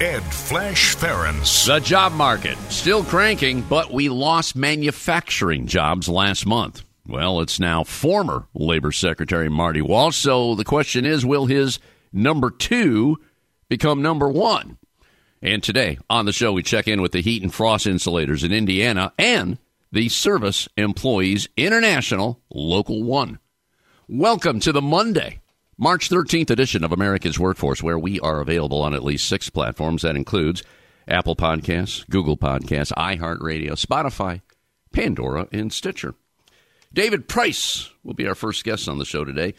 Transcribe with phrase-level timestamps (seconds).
[0.00, 1.66] Ed Flash Ferenc.
[1.66, 6.84] The job market still cranking, but we lost manufacturing jobs last month.
[7.04, 10.16] Well, it's now former Labor Secretary Marty Walsh.
[10.16, 11.80] So the question is will his
[12.12, 13.18] number two
[13.68, 14.78] become number one?
[15.42, 18.52] And today on the show, we check in with the heat and frost insulators in
[18.52, 19.58] Indiana and
[19.90, 23.40] the Service Employees International Local 1.
[24.06, 25.40] Welcome to the Monday
[25.80, 30.02] March 13th edition of America's Workforce, where we are available on at least six platforms.
[30.02, 30.64] That includes
[31.06, 34.40] Apple Podcasts, Google Podcasts, iHeartRadio, Spotify,
[34.92, 36.16] Pandora, and Stitcher.
[36.92, 39.54] David Price will be our first guest on the show today.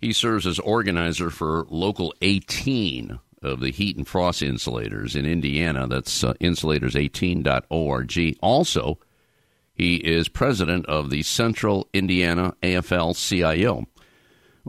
[0.00, 5.86] He serves as organizer for Local 18 of the Heat and Frost Insulators in Indiana.
[5.86, 8.38] That's uh, insulators18.org.
[8.40, 8.98] Also,
[9.74, 13.84] he is president of the Central Indiana AFL CIO.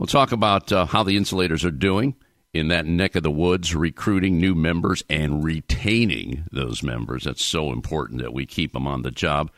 [0.00, 2.16] We'll talk about uh, how the insulators are doing
[2.54, 7.24] in that neck of the woods, recruiting new members and retaining those members.
[7.24, 9.50] That's so important that we keep them on the job.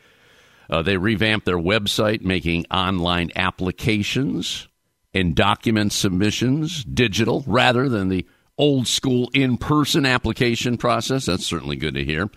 [0.69, 4.67] Uh, they revamped their website, making online applications
[5.13, 8.27] and document submissions digital rather than the
[8.57, 11.25] old school in person application process.
[11.25, 12.29] That's certainly good to hear.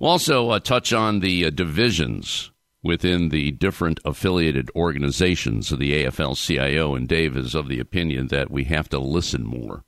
[0.00, 2.50] We'll also uh, touch on the uh, divisions
[2.82, 8.26] within the different affiliated organizations of the AFL CIO, and Dave is of the opinion
[8.28, 9.84] that we have to listen more.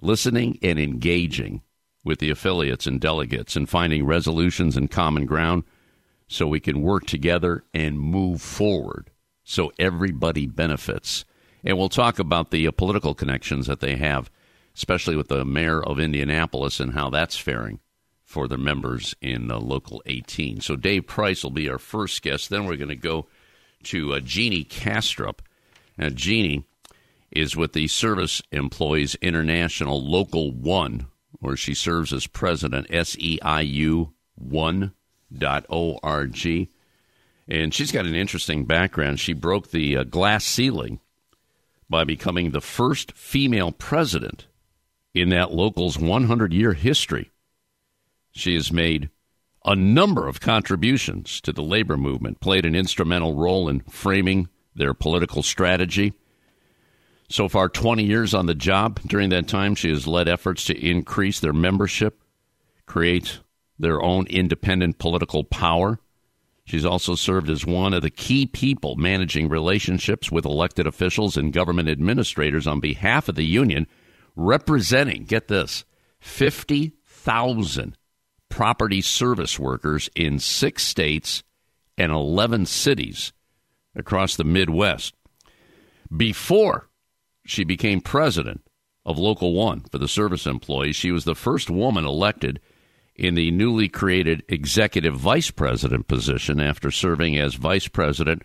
[0.00, 1.62] Listening and engaging
[2.04, 5.62] with the affiliates and delegates and finding resolutions and common ground
[6.26, 9.10] so we can work together and move forward
[9.44, 11.24] so everybody benefits.
[11.64, 14.30] And we'll talk about the uh, political connections that they have,
[14.74, 17.78] especially with the mayor of Indianapolis and how that's faring
[18.32, 20.62] for the members in uh, Local 18.
[20.62, 22.48] So Dave Price will be our first guest.
[22.48, 23.26] Then we're going to go
[23.84, 25.40] to uh, Genie Kastrup.
[25.98, 26.64] Now, Genie
[27.30, 31.06] is with the Service Employees International Local 1,
[31.40, 34.90] where she serves as president, SEIU 1.org.
[37.48, 39.20] And she's got an interesting background.
[39.20, 41.00] She broke the uh, glass ceiling
[41.90, 44.46] by becoming the first female president
[45.12, 47.30] in that local's 100 year history.
[48.32, 49.10] She has made
[49.64, 54.94] a number of contributions to the labor movement, played an instrumental role in framing their
[54.94, 56.14] political strategy.
[57.28, 59.00] So far, 20 years on the job.
[59.06, 62.20] During that time, she has led efforts to increase their membership,
[62.86, 63.40] create
[63.78, 65.98] their own independent political power.
[66.64, 71.52] She's also served as one of the key people managing relationships with elected officials and
[71.52, 73.86] government administrators on behalf of the union,
[74.36, 75.84] representing, get this,
[76.20, 77.96] 50,000
[78.52, 81.42] property service workers in six states
[81.96, 83.32] and 11 cities
[83.96, 85.14] across the Midwest.
[86.14, 86.90] Before
[87.46, 88.60] she became president
[89.06, 92.60] of Local One for the service employees, she was the first woman elected
[93.16, 98.42] in the newly created executive vice president position after serving as vice president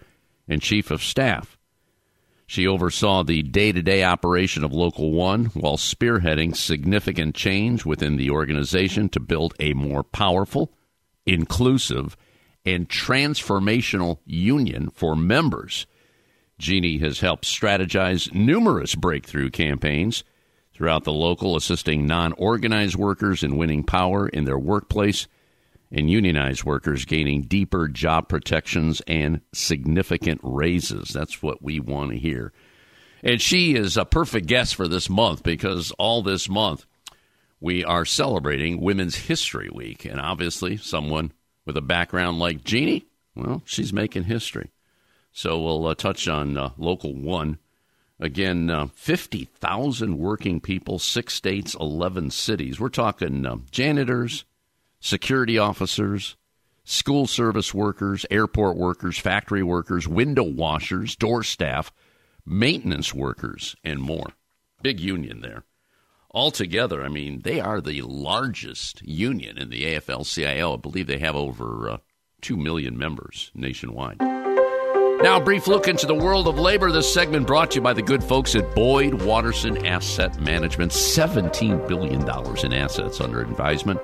[0.48, 1.57] and chief of staff.
[2.48, 8.16] She oversaw the day to day operation of Local One while spearheading significant change within
[8.16, 10.72] the organization to build a more powerful,
[11.26, 12.16] inclusive,
[12.66, 15.88] and transformational union for members.
[16.58, 20.24] Genie has helped strategize numerous breakthrough campaigns
[20.74, 25.28] throughout the local, assisting non organized workers in winning power in their workplace
[25.92, 31.10] and unionized workers gaining deeper job protections and significant raises.
[31.10, 32.54] That's what we want to hear.
[33.24, 36.86] And she is a perfect guest for this month because all this month
[37.60, 40.06] we are celebrating Women's History Week.
[40.06, 41.32] And obviously, someone
[41.66, 44.72] with a background like Genie, well, she's making history.
[45.32, 47.58] So we'll uh, touch on uh, Local 1.
[48.20, 52.80] Again, uh, 50,000 working people, six states, 11 cities.
[52.80, 54.46] We're talking uh, janitors,
[55.00, 56.36] security officers,
[56.84, 61.92] school service workers, airport workers, factory workers, window washers, door staff,
[62.46, 64.28] maintenance workers, and more.
[64.82, 65.64] Big union there.
[66.32, 70.74] Altogether, I mean, they are the largest union in the AFL CIO.
[70.74, 71.98] I believe they have over uh,
[72.42, 74.22] 2 million members nationwide.
[75.20, 76.92] Now, a brief look into the world of labor.
[76.92, 80.92] This segment brought to you by the good folks at Boyd Watterson Asset Management.
[80.92, 82.22] $17 billion
[82.64, 84.00] in assets under advisement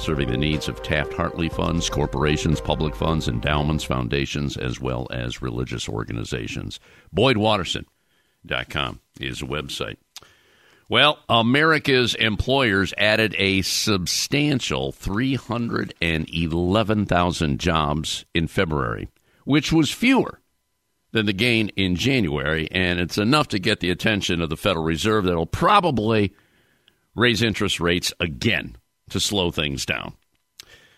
[0.00, 5.42] serving the needs of Taft Hartley funds, corporations, public funds, endowments, foundations, as well as
[5.42, 6.80] religious organizations.
[7.14, 9.96] BoydWatterson.com is the website.
[10.88, 19.08] Well, America's employers added a substantial 311,000 jobs in February,
[19.44, 20.40] which was fewer
[21.12, 24.84] than the gain in January, and it's enough to get the attention of the Federal
[24.84, 26.34] Reserve that'll probably
[27.14, 28.76] raise interest rates again
[29.10, 30.14] to slow things down.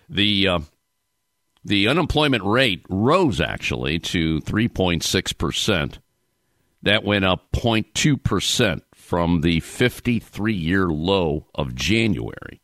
[0.09, 0.61] The uh,
[1.64, 6.00] the unemployment rate rose actually to 3.6 percent.
[6.82, 12.61] That went up 0.2 percent from the 53 year low of January.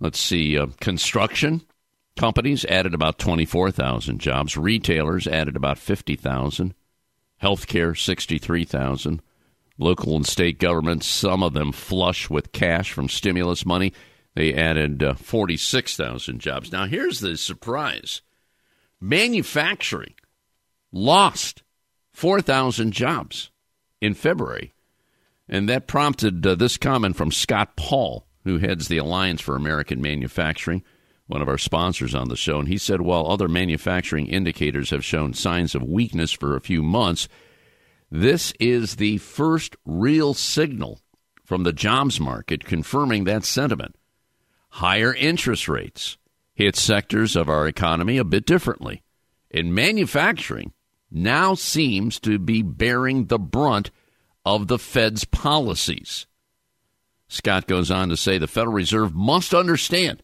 [0.00, 1.62] Let's see, uh, construction
[2.16, 4.56] Companies added about 24,000 jobs.
[4.56, 6.74] Retailers added about 50,000.
[7.42, 9.20] Healthcare, 63,000.
[9.78, 13.92] Local and state governments, some of them flush with cash from stimulus money,
[14.36, 16.70] they added uh, 46,000 jobs.
[16.70, 18.22] Now, here's the surprise
[19.00, 20.14] manufacturing
[20.92, 21.62] lost
[22.12, 23.50] 4,000 jobs
[24.00, 24.72] in February.
[25.48, 30.00] And that prompted uh, this comment from Scott Paul, who heads the Alliance for American
[30.00, 30.82] Manufacturing
[31.26, 35.04] one of our sponsors on the show, and he said while other manufacturing indicators have
[35.04, 37.28] shown signs of weakness for a few months,
[38.10, 41.00] this is the first real signal
[41.42, 43.96] from the jobs market confirming that sentiment.
[44.70, 46.18] Higher interest rates
[46.54, 49.02] hit sectors of our economy a bit differently,
[49.50, 50.72] and manufacturing
[51.10, 53.90] now seems to be bearing the brunt
[54.44, 56.26] of the Fed's policies.
[57.28, 60.22] Scott goes on to say the Federal Reserve must understand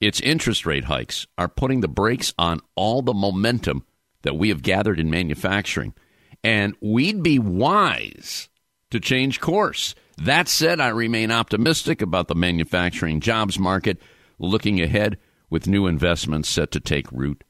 [0.00, 3.84] its interest rate hikes are putting the brakes on all the momentum
[4.22, 5.94] that we have gathered in manufacturing.
[6.44, 8.48] And we'd be wise
[8.90, 9.94] to change course.
[10.18, 13.98] That said, I remain optimistic about the manufacturing jobs market
[14.38, 15.18] looking ahead
[15.50, 17.44] with new investments set to take root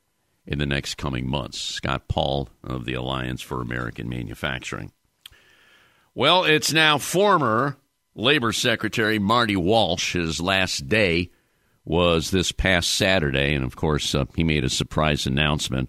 [0.46, 1.60] in the next coming months.
[1.60, 4.92] Scott Paul of the Alliance for American Manufacturing.
[6.14, 7.76] Well, it's now former
[8.14, 11.30] Labor Secretary Marty Walsh, his last day
[11.84, 15.88] was this past Saturday, and of course, uh, he made a surprise announcement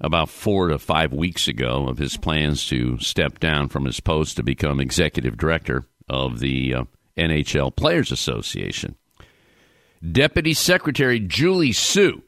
[0.00, 4.36] about four to five weeks ago of his plans to step down from his post
[4.36, 6.84] to become executive director of the uh,
[7.16, 8.96] NHL Players Association.
[10.00, 12.22] Deputy Secretary Julie Su,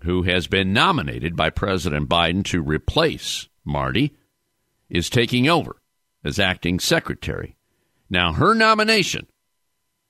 [0.00, 4.16] who has been nominated by President Biden to replace Marty,
[4.88, 5.76] is taking over
[6.24, 7.54] as acting secretary.
[8.08, 9.26] Now, her nomination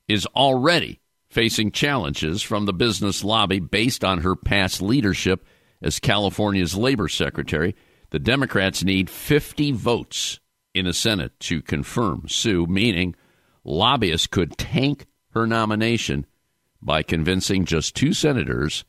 [0.06, 5.44] is already facing challenges from the business lobby based on her past leadership
[5.82, 7.74] as California's labor secretary.
[8.10, 10.38] The Democrats need 50 votes
[10.72, 13.16] in the Senate to confirm Su, meaning
[13.64, 16.26] lobbyists could tank her nomination
[16.82, 18.84] by convincing just two senators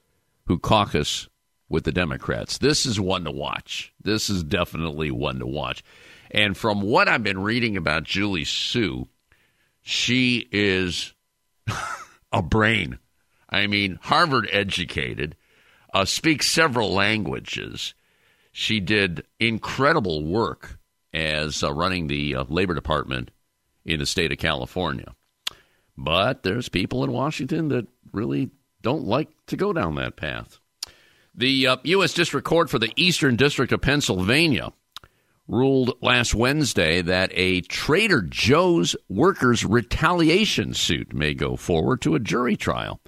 [0.47, 1.29] who caucus
[1.69, 2.57] with the Democrats.
[2.57, 3.93] This is one to watch.
[4.01, 5.83] This is definitely one to watch.
[6.31, 9.07] And from what I've been reading about Julie Su,
[9.81, 11.13] she is
[12.31, 12.97] a brain.
[13.49, 15.35] I mean, Harvard educated,
[15.93, 17.93] uh, speaks several languages.
[18.51, 20.79] She did incredible work
[21.13, 23.29] as uh, running the uh, labor department
[23.85, 25.13] in the state of California.
[25.97, 28.49] But there's people in Washington that really
[28.81, 30.59] don't like to go down that path.
[31.35, 32.13] The U.S.
[32.13, 34.71] Uh, District Court for the Eastern District of Pennsylvania
[35.47, 42.19] ruled last Wednesday that a Trader Joe's workers' retaliation suit may go forward to a
[42.19, 43.01] jury trial.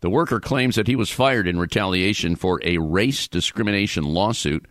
[0.00, 4.66] The worker claims that he was fired in retaliation for a race discrimination lawsuit,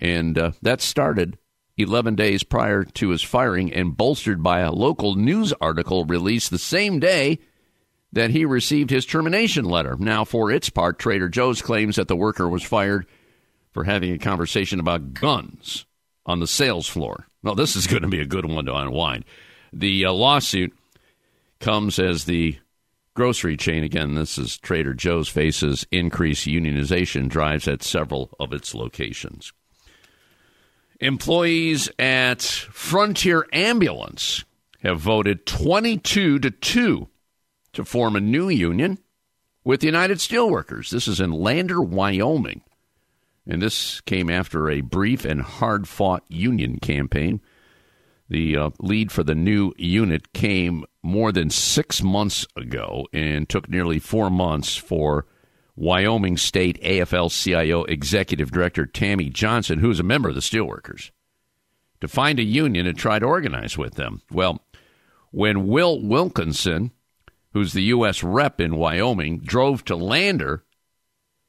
[0.00, 1.38] and uh, that started
[1.78, 6.58] 11 days prior to his firing and bolstered by a local news article released the
[6.58, 7.38] same day
[8.12, 9.96] that he received his termination letter.
[9.98, 13.06] Now, for its part, Trader Joe's claims that the worker was fired
[13.72, 15.84] for having a conversation about guns
[16.24, 17.26] on the sales floor.
[17.42, 19.24] Well, this is going to be a good one to unwind.
[19.72, 20.72] The uh, lawsuit
[21.60, 22.58] comes as the
[23.12, 28.74] grocery chain, again, this is Trader Joe's, faces increased unionization drives at several of its
[28.74, 29.52] locations.
[31.00, 34.44] Employees at Frontier Ambulance
[34.80, 37.08] have voted 22 to 2
[37.72, 38.98] to form a new union
[39.64, 40.90] with the United Steelworkers.
[40.90, 42.62] This is in Lander, Wyoming.
[43.46, 47.40] And this came after a brief and hard fought union campaign.
[48.28, 53.68] The uh, lead for the new unit came more than six months ago and took
[53.68, 55.26] nearly four months for
[55.76, 61.10] Wyoming State AFL CIO Executive Director Tammy Johnson, who is a member of the Steelworkers,
[62.00, 64.22] to find a union and try to organize with them.
[64.30, 64.64] Well,
[65.30, 66.92] when Will Wilkinson,
[67.52, 68.22] who's the U.S.
[68.22, 70.64] rep in Wyoming, drove to Lander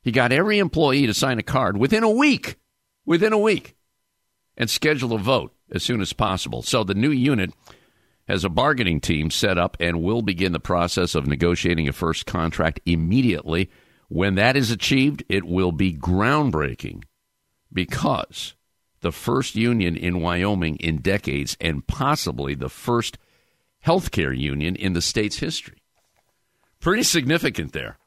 [0.08, 2.56] he got every employee to sign a card within a week,
[3.06, 3.76] within a week,
[4.56, 6.62] and schedule a vote as soon as possible.
[6.62, 7.52] So the new unit
[8.26, 12.26] has a bargaining team set up and will begin the process of negotiating a first
[12.26, 13.70] contract immediately.
[14.10, 17.04] When that is achieved, it will be groundbreaking
[17.72, 18.56] because
[19.02, 23.18] the first union in Wyoming in decades and possibly the first
[23.86, 25.84] healthcare union in the state's history.
[26.80, 27.98] Pretty significant there.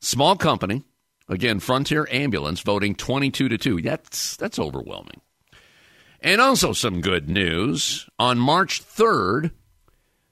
[0.00, 0.84] Small company,
[1.28, 3.82] Again, Frontier Ambulance voting 22 to 2.
[3.82, 5.20] That's that's overwhelming.
[6.20, 8.08] And also some good news.
[8.18, 9.52] On March 3rd,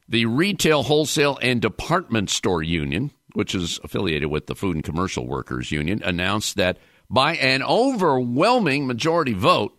[0.08, 5.26] the Retail, Wholesale and Department Store Union, which is affiliated with the Food and Commercial
[5.26, 6.78] Workers Union, announced that
[7.10, 9.78] by an overwhelming majority vote,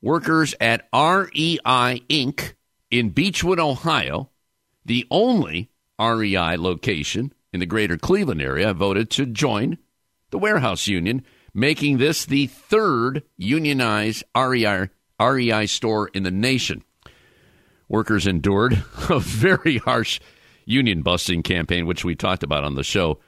[0.00, 2.54] workers at REI Inc.
[2.90, 4.30] in Beachwood, Ohio,
[4.84, 5.70] the only
[6.00, 9.78] REI location in the greater Cleveland area, voted to join
[10.30, 11.24] the warehouse union,
[11.54, 14.88] making this the third unionized REI,
[15.20, 16.82] REI store in the nation.
[17.88, 20.18] Workers endured a very harsh
[20.64, 23.20] union busting campaign, which we talked about on the show,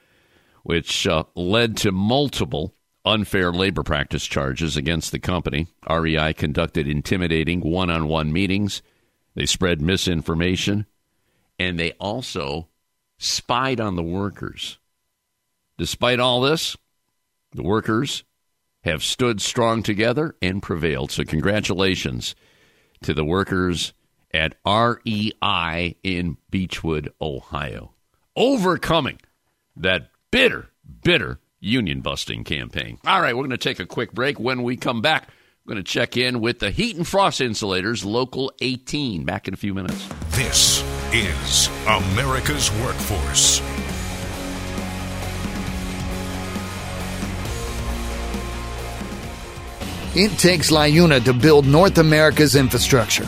[0.63, 2.73] which uh, led to multiple
[3.05, 5.67] unfair labor practice charges against the company.
[5.89, 8.81] REI conducted intimidating one on one meetings,
[9.35, 10.85] they spread misinformation,
[11.59, 12.67] and they also
[13.17, 14.79] spied on the workers.
[15.77, 16.75] Despite all this,
[17.51, 18.23] the workers
[18.83, 21.11] have stood strong together and prevailed.
[21.11, 22.35] So, congratulations
[23.03, 23.93] to the workers
[24.35, 27.93] at REI in Beachwood, Ohio,
[28.35, 29.19] overcoming
[29.77, 30.69] that bitter,
[31.03, 32.99] bitter union busting campaign.
[33.07, 34.39] All right, we're going to take a quick break.
[34.39, 35.29] When we come back,
[35.65, 39.23] we're going to check in with the Heat and Frost Insulators Local 18.
[39.23, 40.07] Back in a few minutes.
[40.31, 43.61] This is America's Workforce.
[50.17, 53.27] It takes LiUNA to build North America's infrastructure.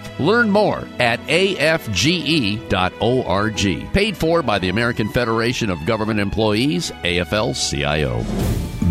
[0.19, 1.91] Learn more at afge.org.
[3.93, 8.23] Paid for by the American Federation of Government Employees, AFL CIO.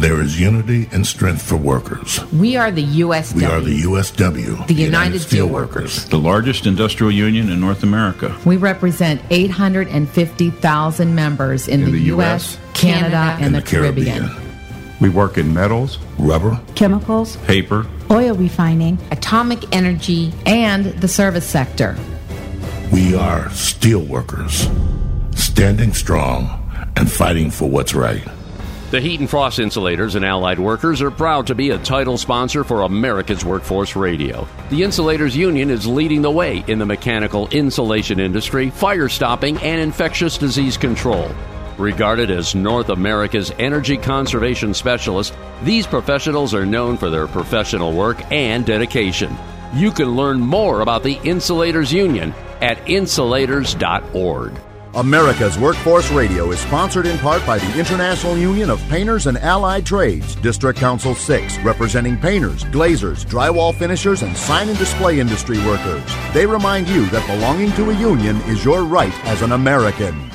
[0.00, 2.24] There is unity and strength for workers.
[2.32, 3.34] We are the USW.
[3.34, 4.66] We are the USW.
[4.66, 6.08] The United, Steelworkers.
[6.08, 8.34] The largest industrial union in North America.
[8.46, 13.66] We represent 850,000 members in, in the, the, U.S., Canada, Canada and, and, the, the
[13.66, 14.28] Caribbean.
[14.28, 14.50] Caribbean.
[15.02, 21.96] We work in metals, rubber, chemicals, paper, oil refining, atomic energy, and the service sector.
[22.92, 24.68] We are steel workers,
[25.34, 26.56] standing strong
[26.96, 28.26] and fighting for what's right.
[28.90, 32.64] The Heat and Frost Insulators and Allied Workers are proud to be a title sponsor
[32.64, 34.48] for America's Workforce Radio.
[34.70, 39.80] The Insulators Union is leading the way in the mechanical insulation industry, fire stopping, and
[39.80, 41.30] infectious disease control.
[41.80, 45.32] Regarded as North America's energy conservation specialist,
[45.62, 49.34] these professionals are known for their professional work and dedication.
[49.72, 54.60] You can learn more about the Insulators Union at insulators.org.
[54.94, 59.86] America's Workforce Radio is sponsored in part by the International Union of Painters and Allied
[59.86, 66.04] Trades, District Council 6, representing painters, glazers, drywall finishers, and sign and display industry workers.
[66.34, 70.28] They remind you that belonging to a union is your right as an American.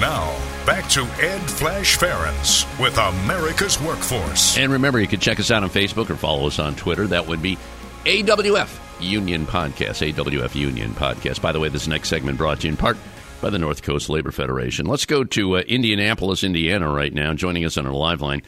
[0.00, 0.34] Now,
[0.66, 4.56] back to Ed Flash Ferenc with America's Workforce.
[4.56, 7.06] And remember, you can check us out on Facebook or follow us on Twitter.
[7.06, 7.58] That would be
[8.04, 10.12] AWF Union Podcast.
[10.12, 11.42] AWF Union Podcast.
[11.42, 12.96] By the way, this next segment brought to you in part
[13.42, 14.86] by the North Coast Labor Federation.
[14.86, 17.34] Let's go to uh, Indianapolis, Indiana, right now.
[17.34, 18.42] Joining us on our live line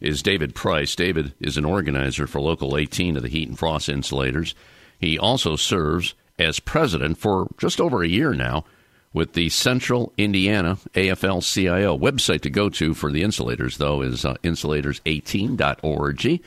[0.00, 0.96] is David Price.
[0.96, 4.54] David is an organizer for Local 18 of the Heat and Frost Insulators.
[4.98, 8.64] He also serves as president for just over a year now
[9.12, 11.96] with the Central Indiana AFL CIO.
[11.98, 16.42] Website to go to for the insulators, though, is uh, insulators18.org.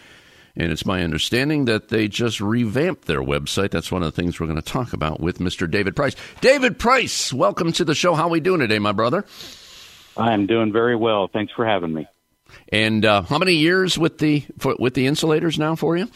[0.55, 3.71] And it's my understanding that they just revamped their website.
[3.71, 5.69] That's one of the things we're going to talk about with Mr.
[5.69, 6.15] David Price.
[6.41, 8.15] David Price, welcome to the show.
[8.15, 9.25] How are we doing today, my brother?
[10.17, 11.29] I'm doing very well.
[11.31, 12.05] Thanks for having me.
[12.69, 16.09] And uh, how many years with the for, with the insulators now for you?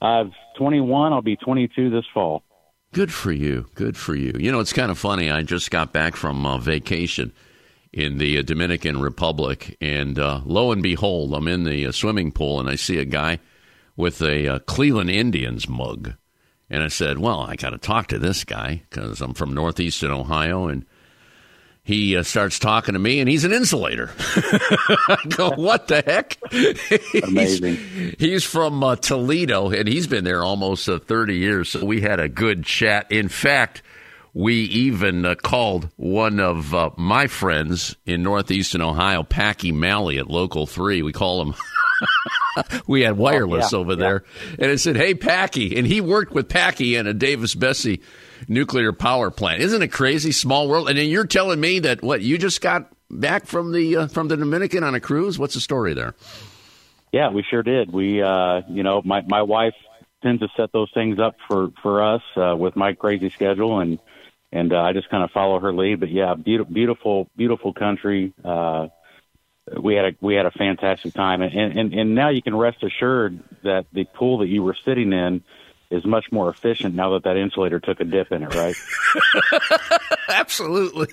[0.00, 1.12] I've 21.
[1.12, 2.44] I'll be 22 this fall.
[2.92, 3.66] Good for you.
[3.76, 4.32] Good for you.
[4.36, 5.30] You know, it's kind of funny.
[5.30, 7.32] I just got back from uh, vacation
[7.92, 12.32] in the uh, Dominican Republic, and uh, lo and behold, I'm in the uh, swimming
[12.32, 13.38] pool and I see a guy
[13.96, 16.14] with a uh, Cleveland Indians mug.
[16.68, 20.10] And I said, Well, I got to talk to this guy because I'm from Northeastern
[20.10, 20.66] Ohio.
[20.66, 20.84] And
[21.82, 24.10] he uh, starts talking to me, and he's an insulator.
[24.18, 26.38] I go, What the heck?
[27.24, 27.76] Amazing.
[27.76, 31.70] he's, he's from uh, Toledo, and he's been there almost 30 years.
[31.70, 33.10] So we had a good chat.
[33.10, 33.82] In fact,
[34.34, 40.28] we even uh, called one of uh, my friends in northeastern Ohio, Packy Malley at
[40.28, 41.02] Local 3.
[41.02, 41.54] We call him.
[42.86, 43.96] we had wireless oh, yeah, over yeah.
[43.96, 44.24] there.
[44.58, 45.76] And I said, Hey, Packy.
[45.76, 48.00] And he worked with Packy and a Davis Besse
[48.48, 49.62] nuclear power plant.
[49.62, 50.32] Isn't it crazy?
[50.32, 50.88] Small world.
[50.88, 54.28] And then you're telling me that what you just got back from the uh, from
[54.28, 55.38] the Dominican on a cruise?
[55.38, 56.14] What's the story there?
[57.12, 57.92] Yeah, we sure did.
[57.92, 59.74] We, uh, you know, my my wife
[60.22, 63.98] tends to set those things up for for us uh, with my crazy schedule, and
[64.52, 66.00] and uh, I just kind of follow her lead.
[66.00, 68.32] But yeah, beautiful, beautiful, beautiful country.
[68.44, 68.88] Uh,
[69.78, 72.82] we had a we had a fantastic time, and, and and now you can rest
[72.82, 75.42] assured that the pool that you were sitting in
[75.90, 78.76] is much more efficient now that that insulator took a dip in it, right?
[80.28, 81.08] Absolutely.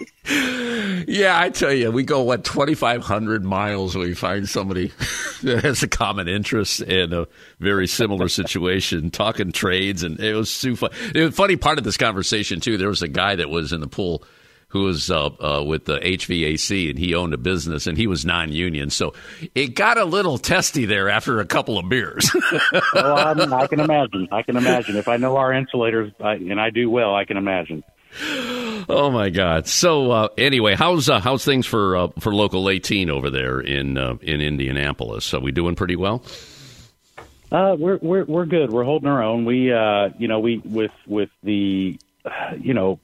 [1.07, 4.91] Yeah, I tell you, we go what twenty five hundred miles we find somebody
[5.43, 7.27] that has a common interest in a
[7.59, 10.91] very similar situation, talking trades, and it was too fun.
[11.31, 14.23] Funny part of this conversation too, there was a guy that was in the pool
[14.69, 18.25] who was uh, uh, with the HVAC and he owned a business and he was
[18.25, 18.89] non-union.
[18.89, 19.13] So
[19.55, 22.29] it got a little testy there after a couple of beers.
[22.93, 24.27] well, I, I, can imagine.
[24.31, 24.97] I can imagine.
[24.97, 27.83] If I know our insulators I, and I do well, I can imagine.
[28.89, 29.67] Oh my God!
[29.67, 33.97] So uh, anyway, how's uh, how's things for uh, for local eighteen over there in
[33.97, 35.33] uh, in Indianapolis?
[35.33, 36.23] Are we doing pretty well?
[37.51, 38.71] Uh, we're we're we're good.
[38.71, 39.45] We're holding our own.
[39.45, 41.99] We uh, you know we with with the
[42.59, 42.99] you know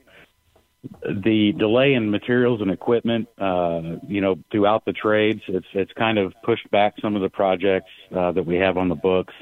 [1.04, 6.18] the delay in materials and equipment, uh, you know, throughout the trades, it's it's kind
[6.18, 9.34] of pushed back some of the projects uh, that we have on the books.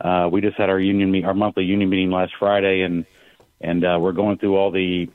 [0.00, 3.04] Uh, we just had our union meet, our monthly union meeting last Friday, and
[3.60, 5.08] and uh, we're going through all the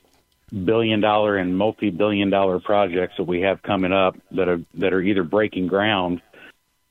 [0.66, 4.94] billion dollar and multi billion dollar projects that we have coming up that are that
[4.94, 6.22] are either breaking ground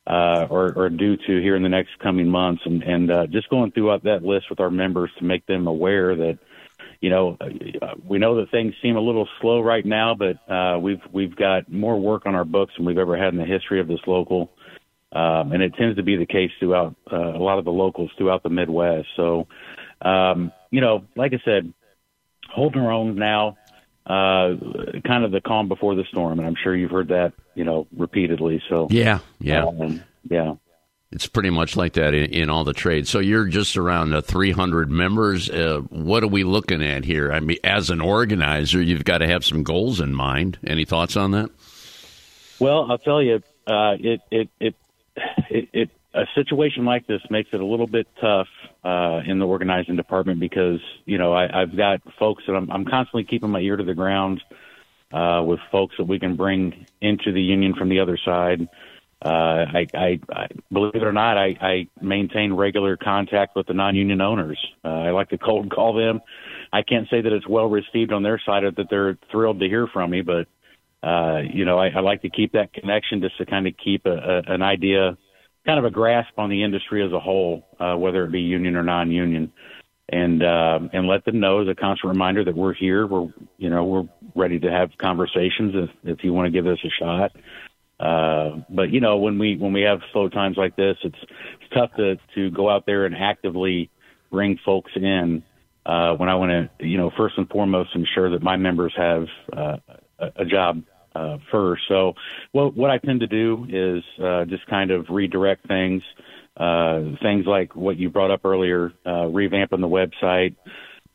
[0.06, 3.50] uh, or, or due to here in the next coming months, and and uh, just
[3.50, 6.38] going through up that list with our members to make them aware that
[7.02, 10.78] you know, uh, we know that things seem a little slow right now, but uh,
[10.78, 13.80] we've we've got more work on our books than we've ever had in the history
[13.80, 14.52] of this local,
[15.10, 18.12] um, and it tends to be the case throughout uh, a lot of the locals
[18.16, 19.08] throughout the Midwest.
[19.16, 19.48] So,
[20.00, 21.74] um, you know, like I said,
[22.48, 23.58] holding our own now,
[24.06, 24.54] uh,
[25.04, 27.88] kind of the calm before the storm, and I'm sure you've heard that, you know,
[27.96, 28.62] repeatedly.
[28.68, 30.54] So, yeah, yeah, um, yeah.
[31.12, 33.10] It's pretty much like that in, in all the trades.
[33.10, 35.50] So you're just around uh, 300 members.
[35.50, 37.30] Uh, what are we looking at here?
[37.30, 40.58] I mean, as an organizer, you've got to have some goals in mind.
[40.66, 41.50] Any thoughts on that?
[42.58, 44.74] Well, I'll tell you, uh, it, it, it,
[45.50, 48.48] it, it, a situation like this makes it a little bit tough
[48.84, 52.84] uh, in the organizing department because you know I, I've got folks that I'm, I'm
[52.84, 54.42] constantly keeping my ear to the ground
[55.12, 58.68] uh, with folks that we can bring into the union from the other side
[59.24, 63.74] uh, I, I, I believe it or not, I, I maintain regular contact with the
[63.74, 64.58] non-union owners.
[64.84, 66.20] Uh, I like to cold call them.
[66.72, 69.68] I can't say that it's well received on their side or that they're thrilled to
[69.68, 70.48] hear from me, but
[71.06, 74.06] uh, you know, I, I like to keep that connection just to kind of keep
[74.06, 75.16] a, a, an idea,
[75.66, 78.76] kind of a grasp on the industry as a whole, uh, whether it be union
[78.76, 79.52] or non-union.
[80.08, 83.06] and uh, and let them know as a constant reminder that we're here.
[83.06, 86.78] We're you know we're ready to have conversations if if you want to give us
[86.84, 87.32] a shot.
[88.02, 91.72] Uh, but you know when we when we have slow times like this, it's it's
[91.72, 93.90] tough to to go out there and actively
[94.30, 95.44] bring folks in.
[95.86, 99.26] Uh, when I want to, you know, first and foremost, ensure that my members have
[99.52, 99.76] uh,
[100.18, 100.82] a, a job
[101.14, 101.84] uh, first.
[101.86, 102.14] So,
[102.50, 106.02] what what I tend to do is uh, just kind of redirect things.
[106.56, 110.56] Uh, things like what you brought up earlier, uh, revamping the website.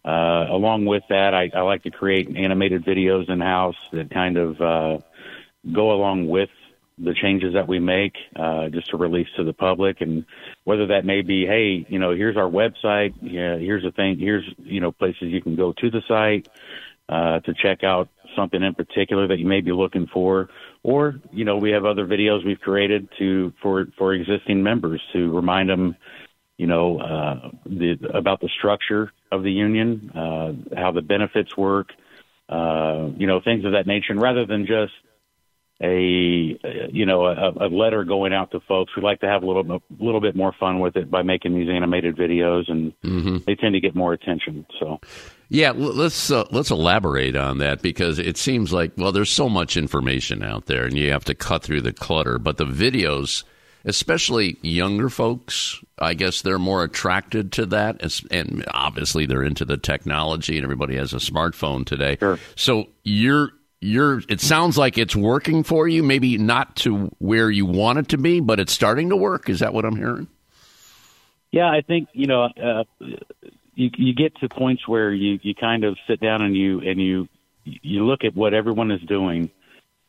[0.03, 4.37] Uh, along with that, I, I like to create animated videos in house that kind
[4.37, 4.97] of uh,
[5.71, 6.49] go along with
[6.97, 10.25] the changes that we make, uh, just to release to the public, and
[10.63, 14.45] whether that may be, hey, you know, here's our website, yeah, here's the thing, here's
[14.57, 16.47] you know places you can go to the site
[17.09, 20.49] uh, to check out something in particular that you may be looking for,
[20.83, 25.31] or you know we have other videos we've created to for for existing members to
[25.35, 25.95] remind them,
[26.57, 31.89] you know, uh, the, about the structure of the union, uh, how the benefits work,
[32.49, 34.93] uh, you know, things of that nature, and rather than just
[35.81, 38.95] a you know a, a letter going out to folks.
[38.95, 41.55] We like to have a little a little bit more fun with it by making
[41.55, 43.37] these animated videos, and mm-hmm.
[43.45, 44.65] they tend to get more attention.
[44.79, 44.99] So,
[45.49, 49.77] yeah, let's uh, let's elaborate on that because it seems like well, there's so much
[49.77, 52.39] information out there, and you have to cut through the clutter.
[52.39, 53.43] But the videos,
[53.85, 59.77] especially younger folks, I guess they're more attracted to that, and obviously they're into the
[59.77, 62.17] technology, and everybody has a smartphone today.
[62.19, 62.39] Sure.
[62.55, 67.65] So you're you're it sounds like it's working for you maybe not to where you
[67.65, 69.49] want it to be but it's starting to work.
[69.49, 70.27] Is that what i'm hearing?
[71.51, 72.83] Yeah i think you know uh,
[73.75, 76.99] you you get to points where you you kind of sit down and you and
[76.99, 77.27] you
[77.63, 79.51] you look at what everyone is doing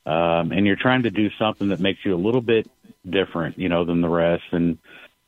[0.06, 2.66] um, and you're trying to do something that makes you a little bit
[3.08, 4.44] different you know than the rest.
[4.52, 4.78] And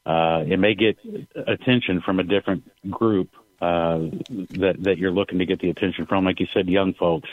[0.07, 0.99] uh, it may get
[1.35, 3.99] attention from a different group uh,
[4.59, 7.29] that that you're looking to get the attention from, like you said, young folks.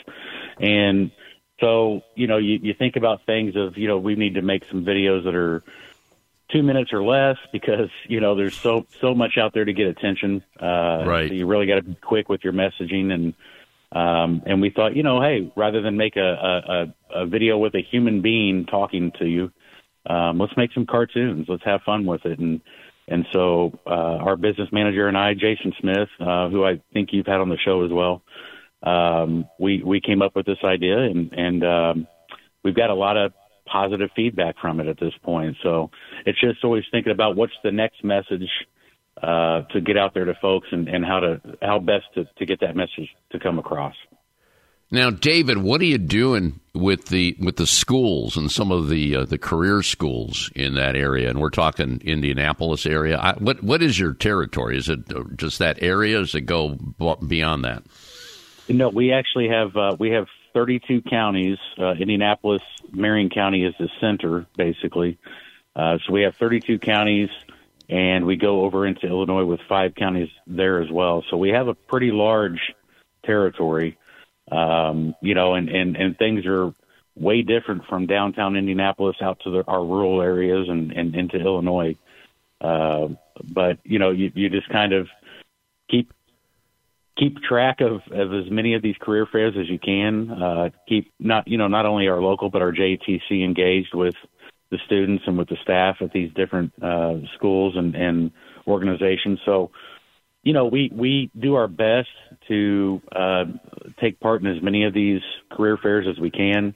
[0.60, 1.10] And
[1.60, 4.62] so, you know, you, you think about things of, you know, we need to make
[4.70, 5.62] some videos that are
[6.50, 9.86] two minutes or less because you know there's so so much out there to get
[9.86, 10.42] attention.
[10.60, 11.28] Uh, right.
[11.28, 13.34] So you really got to be quick with your messaging and.
[13.90, 16.20] Um, and we thought, you know, hey, rather than make a,
[17.10, 19.50] a, a video with a human being talking to you,
[20.04, 21.46] um, let's make some cartoons.
[21.48, 22.38] Let's have fun with it.
[22.38, 22.60] And
[23.08, 27.26] and so uh, our business manager and I, Jason Smith, uh, who I think you've
[27.26, 28.22] had on the show as well,
[28.82, 32.06] um, we we came up with this idea, and and um,
[32.62, 33.32] we've got a lot of
[33.66, 35.56] positive feedback from it at this point.
[35.62, 35.90] So
[36.24, 38.48] it's just always thinking about what's the next message
[39.22, 42.46] uh, to get out there to folks, and, and how to how best to, to
[42.46, 43.94] get that message to come across.
[44.90, 49.16] Now, David, what are you doing with the with the schools and some of the
[49.16, 51.28] uh, the career schools in that area?
[51.28, 53.18] And we're talking Indianapolis area.
[53.18, 54.78] I, what what is your territory?
[54.78, 55.00] Is it
[55.36, 56.20] just that area?
[56.20, 56.76] Does it go
[57.26, 57.82] beyond that?
[58.68, 61.58] No, we actually have uh, we have 32 counties.
[61.78, 65.18] Uh, Indianapolis, Marion County is the center, basically.
[65.74, 67.30] Uh, so we have 32 counties,
[67.88, 71.24] and we go over into Illinois with five counties there as well.
[71.30, 72.74] So we have a pretty large
[73.24, 73.96] territory
[74.50, 76.72] um, you know, and, and, and things are
[77.14, 81.96] way different from downtown Indianapolis out to the, our rural areas and, and into Illinois.
[82.60, 83.08] Uh,
[83.44, 85.08] but you know, you, you just kind of
[87.18, 90.30] keep track of, of as many of these career fairs as you can.
[90.30, 94.14] Uh, keep not you know not only our local but our JTC engaged with
[94.70, 98.30] the students and with the staff at these different uh, schools and, and
[98.66, 99.38] organizations.
[99.44, 99.70] So
[100.42, 102.08] you know, we we do our best
[102.48, 103.44] to uh,
[104.00, 106.74] take part in as many of these career fairs as we can.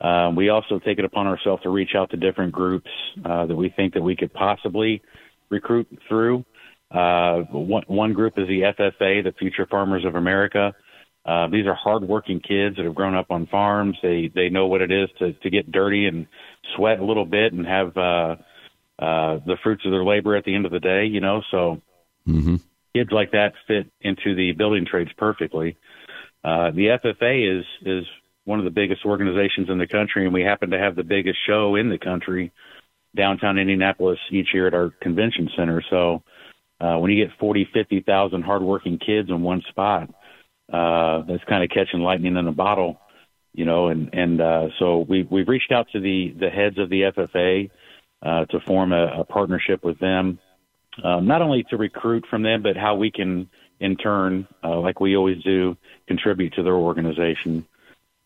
[0.00, 2.90] Uh, we also take it upon ourselves to reach out to different groups
[3.24, 5.02] uh, that we think that we could possibly
[5.48, 6.44] recruit through.
[6.90, 10.74] Uh, one, one group is the FFA, the Future Farmers of America.
[11.24, 13.96] Uh, these are hardworking kids that have grown up on farms.
[14.02, 16.26] They they know what it is to to get dirty and
[16.76, 18.36] sweat a little bit and have uh,
[18.98, 21.06] uh, the fruits of their labor at the end of the day.
[21.06, 21.82] You know, so.
[22.28, 22.56] Mm-hmm
[22.96, 25.76] kids like that fit into the building trades perfectly.
[26.42, 28.04] Uh, the FFA is is
[28.44, 31.38] one of the biggest organizations in the country, and we happen to have the biggest
[31.46, 32.52] show in the country
[33.14, 35.82] downtown Indianapolis each year at our convention center.
[35.90, 36.22] So
[36.80, 40.10] uh, when you get 40, 50,000 hardworking kids in one spot,
[40.72, 43.00] uh, that's kind of catching lightning in a bottle,
[43.54, 43.88] you know.
[43.88, 47.70] And and uh, so we we've reached out to the the heads of the FFA
[48.22, 50.38] uh, to form a, a partnership with them
[51.02, 53.48] um, not only to recruit from them, but how we can,
[53.80, 57.66] in turn, uh, like we always do, contribute to their organization.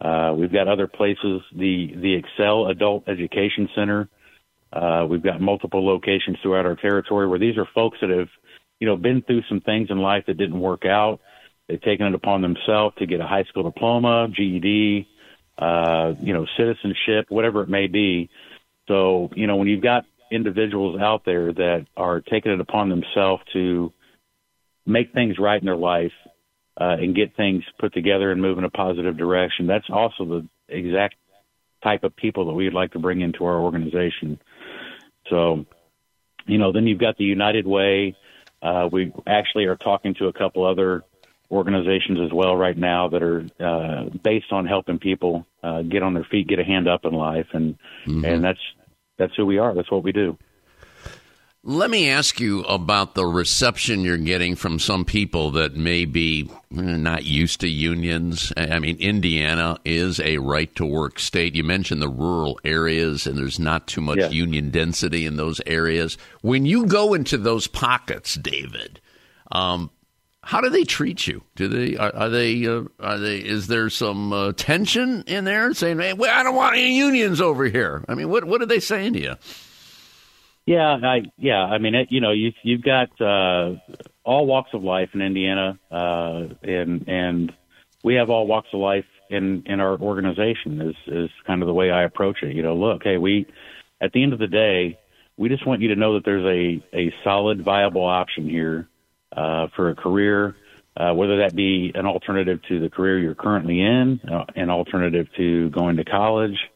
[0.01, 4.09] Uh, we've got other places, the the Excel Adult Education Center.
[4.73, 8.29] Uh, we've got multiple locations throughout our territory where these are folks that have
[8.81, 11.21] you know, been through some things in life that didn't work out.
[11.69, 15.07] They've taken it upon themselves to get a high school diploma, GED,
[15.59, 18.31] uh, you know, citizenship, whatever it may be.
[18.89, 23.43] So, you know, when you've got individuals out there that are taking it upon themselves
[23.53, 23.93] to
[24.87, 26.13] make things right in their life
[26.81, 30.49] uh, and get things put together and move in a positive direction, that's also the
[30.69, 31.15] exact
[31.85, 34.41] type of people that we'd like to bring into our organization.
[35.31, 35.65] So,
[36.47, 38.17] you know, then you've got the United Way.
[38.61, 41.05] Uh, we actually are talking to a couple other
[41.51, 46.15] organizations as well right now that are uh, based on helping people uh, get on
[46.15, 48.25] their feet, get a hand up in life, and mm-hmm.
[48.25, 48.61] and that's
[49.17, 49.75] that's who we are.
[49.75, 50.37] That's what we do.
[51.63, 56.51] Let me ask you about the reception you're getting from some people that may be
[56.75, 58.51] eh, not used to unions.
[58.57, 61.55] I mean, Indiana is a right to work state.
[61.55, 64.31] You mentioned the rural areas, and there's not too much yeah.
[64.31, 66.17] union density in those areas.
[66.41, 68.99] When you go into those pockets, David,
[69.53, 69.91] um,
[70.43, 71.43] how do they treat you?
[71.57, 73.37] Do they are, are they uh, are they?
[73.37, 77.39] Is there some uh, tension in there saying, "Hey, well, I don't want any unions
[77.39, 78.03] over here"?
[78.09, 79.35] I mean, what what are they saying to you?
[80.71, 83.75] Yeah, I yeah, I mean, it, you know, you've you've got uh,
[84.23, 87.53] all walks of life in Indiana, uh, and and
[88.05, 90.81] we have all walks of life in in our organization.
[90.81, 92.55] Is is kind of the way I approach it.
[92.55, 93.47] You know, look, hey, we
[94.01, 95.01] at the end of the day,
[95.37, 98.89] we just want you to know that there's a a solid, viable option here
[99.37, 100.55] uh, for a career,
[100.97, 105.27] uh, whether that be an alternative to the career you're currently in, uh, an alternative
[105.37, 106.70] to going to college,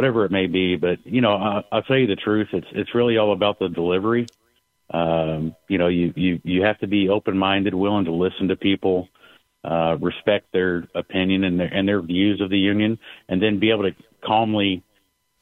[0.00, 0.76] whatever it may be.
[0.76, 2.48] But you know, I, I'll tell you the truth.
[2.52, 4.26] It's it's really all about the delivery.
[4.92, 8.56] Um, you know, you you you have to be open minded, willing to listen to
[8.56, 9.08] people,
[9.62, 13.70] uh, respect their opinion and their and their views of the union, and then be
[13.70, 14.82] able to calmly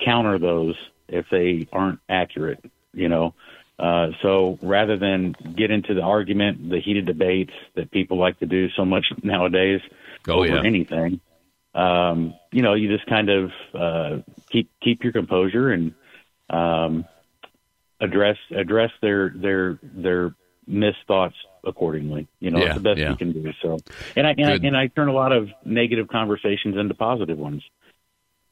[0.04, 0.74] counter those
[1.06, 2.64] if they aren't accurate.
[2.92, 3.34] You know,
[3.78, 8.46] uh, so rather than get into the argument, the heated debates that people like to
[8.46, 9.80] do so much nowadays
[10.26, 10.62] oh, over yeah.
[10.64, 11.20] anything,
[11.78, 14.18] um, you know, you just kind of uh,
[14.50, 15.94] keep keep your composure and
[16.50, 17.04] um,
[18.00, 20.34] address address their their their
[20.66, 22.26] missed thoughts accordingly.
[22.40, 23.10] You know, yeah, it's the best yeah.
[23.10, 23.52] you can do.
[23.62, 23.78] So,
[24.16, 27.62] and I and I, and I turn a lot of negative conversations into positive ones.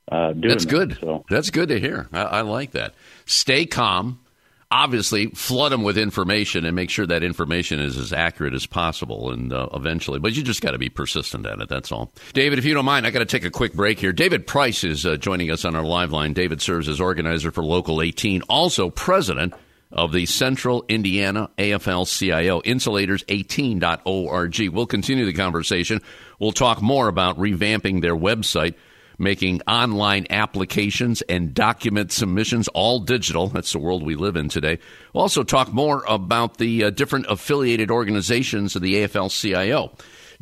[0.09, 0.99] Uh, That's that, good.
[1.01, 1.25] So.
[1.29, 2.09] That's good to hear.
[2.13, 2.95] I, I like that.
[3.25, 4.21] Stay calm
[4.71, 9.31] obviously flood them with information and make sure that information is as accurate as possible
[9.31, 12.59] and uh, eventually but you just got to be persistent at it that's all david
[12.59, 15.07] if you don't mind i got to take a quick break here david price is
[15.07, 18.91] uh, joining us on our live line david serves as organizer for local 18 also
[18.91, 19.55] president
[19.93, 24.75] of the Central Indiana AFL CIO, insulators18.org.
[24.75, 26.03] We'll continue the conversation.
[26.41, 28.75] We'll talk more about revamping their website
[29.19, 33.49] making online applications and document submissions all digital.
[33.49, 34.79] That's the world we live in today.
[35.13, 39.93] We'll also talk more about the uh, different affiliated organizations of the AFL CIO.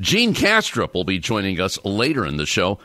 [0.00, 2.78] Gene Kastrup will be joining us later in the show.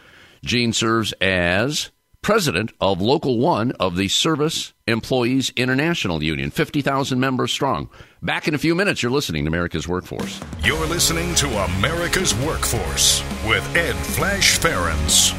[0.43, 7.51] Gene serves as president of Local 1 of the Service Employees International Union, 50,000 members
[7.51, 7.89] strong.
[8.21, 10.39] Back in a few minutes, you're listening to America's Workforce.
[10.63, 15.38] You're listening to America's Workforce with Ed Flash Ferenc.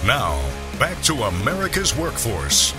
[0.05, 0.41] Now,
[0.79, 2.73] back to America's Workforce.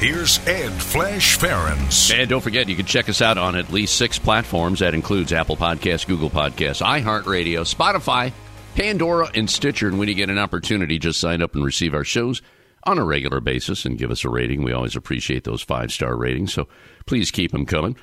[0.00, 2.12] Here's Ed Flash Ferenc.
[2.12, 4.80] And don't forget, you can check us out on at least six platforms.
[4.80, 8.32] That includes Apple Podcasts, Google Podcasts, iHeartRadio, Spotify,
[8.74, 9.86] Pandora, and Stitcher.
[9.86, 12.42] And when you get an opportunity, just sign up and receive our shows
[12.82, 14.64] on a regular basis and give us a rating.
[14.64, 16.66] We always appreciate those five star ratings, so
[17.06, 17.96] please keep them coming.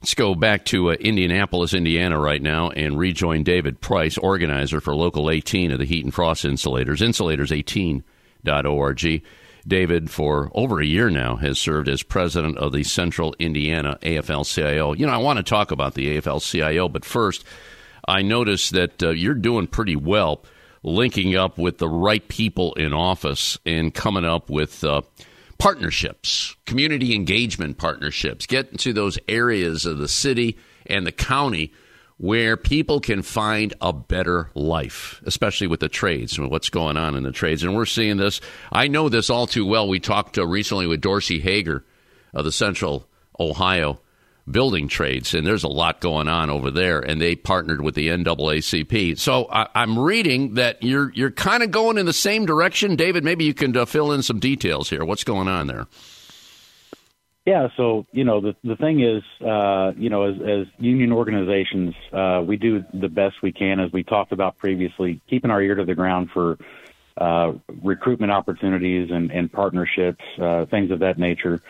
[0.00, 4.96] Let's go back to uh, Indianapolis, Indiana, right now and rejoin David Price, organizer for
[4.96, 8.02] Local 18 of the Heat and Frost Insulators, Insulators18
[8.48, 9.22] org.
[9.66, 14.46] David, for over a year now, has served as president of the Central Indiana AFL
[14.46, 14.92] CIO.
[14.92, 17.44] You know, I want to talk about the AFL CIO, but first,
[18.06, 20.44] I noticed that uh, you're doing pretty well
[20.84, 25.02] linking up with the right people in office and coming up with uh,
[25.58, 30.56] partnerships, community engagement partnerships, get into those areas of the city
[30.86, 31.72] and the county
[32.18, 37.14] where people can find a better life, especially with the trades and what's going on
[37.14, 37.62] in the trades.
[37.62, 38.40] And we're seeing this.
[38.72, 39.86] I know this all too well.
[39.86, 41.84] We talked uh, recently with Dorsey Hager
[42.32, 43.06] of the Central
[43.38, 44.00] Ohio
[44.48, 47.00] building trades, and there's a lot going on over there.
[47.00, 49.18] And they partnered with the NAACP.
[49.18, 53.24] So I, am reading that you're you're kind of going in the same direction, David.
[53.24, 55.04] Maybe you can uh, fill in some details here.
[55.04, 55.86] What's going on there?
[57.46, 61.94] Yeah, so you know the the thing is, uh, you know, as, as union organizations,
[62.12, 65.76] uh, we do the best we can, as we talked about previously, keeping our ear
[65.76, 66.58] to the ground for
[67.16, 67.52] uh,
[67.84, 71.62] recruitment opportunities and, and partnerships, uh, things of that nature.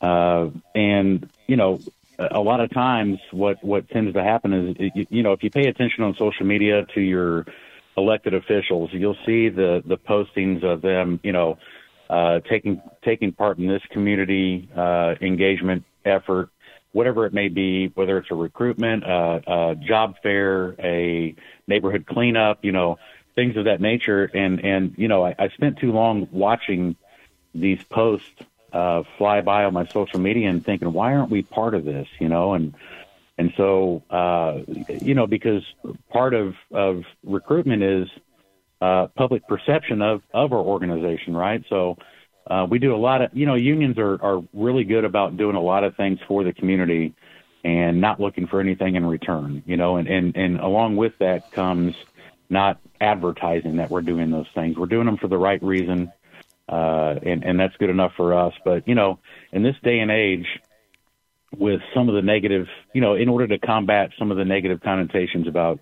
[0.00, 1.80] Uh, and you know,
[2.18, 5.50] a lot of times, what what tends to happen is, you, you know, if you
[5.50, 7.44] pay attention on social media to your
[7.94, 11.58] elected officials, you'll see the the postings of them, you know
[12.10, 16.50] uh, taking taking part in this community uh, engagement effort,
[16.90, 21.36] whatever it may be, whether it's a recruitment, uh, a job fair, a
[21.68, 22.98] neighborhood cleanup, you know,
[23.36, 24.24] things of that nature.
[24.24, 26.96] And and you know, I, I spent too long watching
[27.54, 28.28] these posts
[28.72, 32.08] uh, fly by on my social media and thinking, why aren't we part of this?
[32.18, 32.74] You know, and
[33.38, 34.58] and so uh,
[35.00, 35.62] you know, because
[36.08, 38.08] part of of recruitment is
[38.80, 41.62] uh, public perception of of our organization, right?
[41.68, 41.96] So
[42.46, 45.56] uh, we do a lot of, you know, unions are are really good about doing
[45.56, 47.14] a lot of things for the community
[47.62, 51.50] and not looking for anything in return, you know, and and and along with that
[51.52, 51.94] comes
[52.48, 54.76] not advertising that we're doing those things.
[54.76, 56.12] We're doing them for the right reason,
[56.68, 58.54] uh, and and that's good enough for us.
[58.64, 59.18] But you know,
[59.52, 60.46] in this day and age,
[61.56, 64.80] with some of the negative, you know, in order to combat some of the negative
[64.80, 65.80] connotations about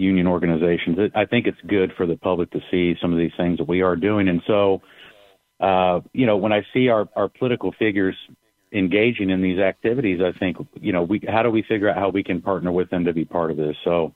[0.00, 0.98] union organizations.
[1.14, 3.82] I think it's good for the public to see some of these things that we
[3.82, 4.28] are doing.
[4.28, 4.82] And so,
[5.60, 8.16] uh, you know, when I see our, our political figures
[8.72, 12.08] engaging in these activities, I think, you know, we, how do we figure out how
[12.08, 13.76] we can partner with them to be part of this?
[13.84, 14.14] So,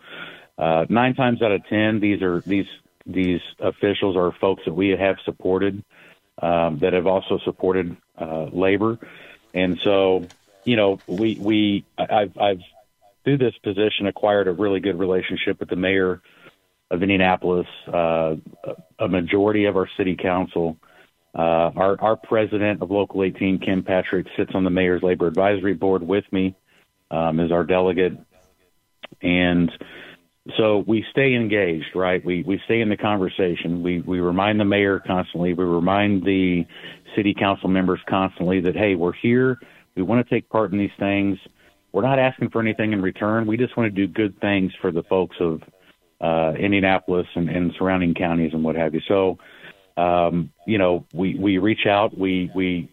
[0.56, 2.66] uh, nine times out of 10, these are, these,
[3.06, 5.84] these officials are folks that we have supported,
[6.40, 8.98] um, that have also supported, uh, labor.
[9.52, 10.26] And so,
[10.64, 12.60] you know, we, we, I've, I've
[13.24, 16.20] through this position, acquired a really good relationship with the mayor
[16.90, 18.36] of Indianapolis, uh,
[18.98, 20.76] a majority of our city council.
[21.34, 25.74] Uh, our, our president of Local 18, Kim Patrick, sits on the mayor's labor advisory
[25.74, 26.54] board with me
[27.10, 28.16] um, as our delegate.
[29.20, 29.70] And
[30.56, 32.24] so we stay engaged, right?
[32.24, 33.82] We, we stay in the conversation.
[33.82, 35.54] We, we remind the mayor constantly.
[35.54, 36.66] We remind the
[37.16, 39.58] city council members constantly that, hey, we're here.
[39.96, 41.38] We want to take part in these things.
[41.94, 43.46] We're not asking for anything in return.
[43.46, 45.62] We just want to do good things for the folks of
[46.20, 49.00] uh, Indianapolis and, and surrounding counties and what have you.
[49.06, 49.38] So,
[49.96, 52.90] um, you know, we, we reach out, we, we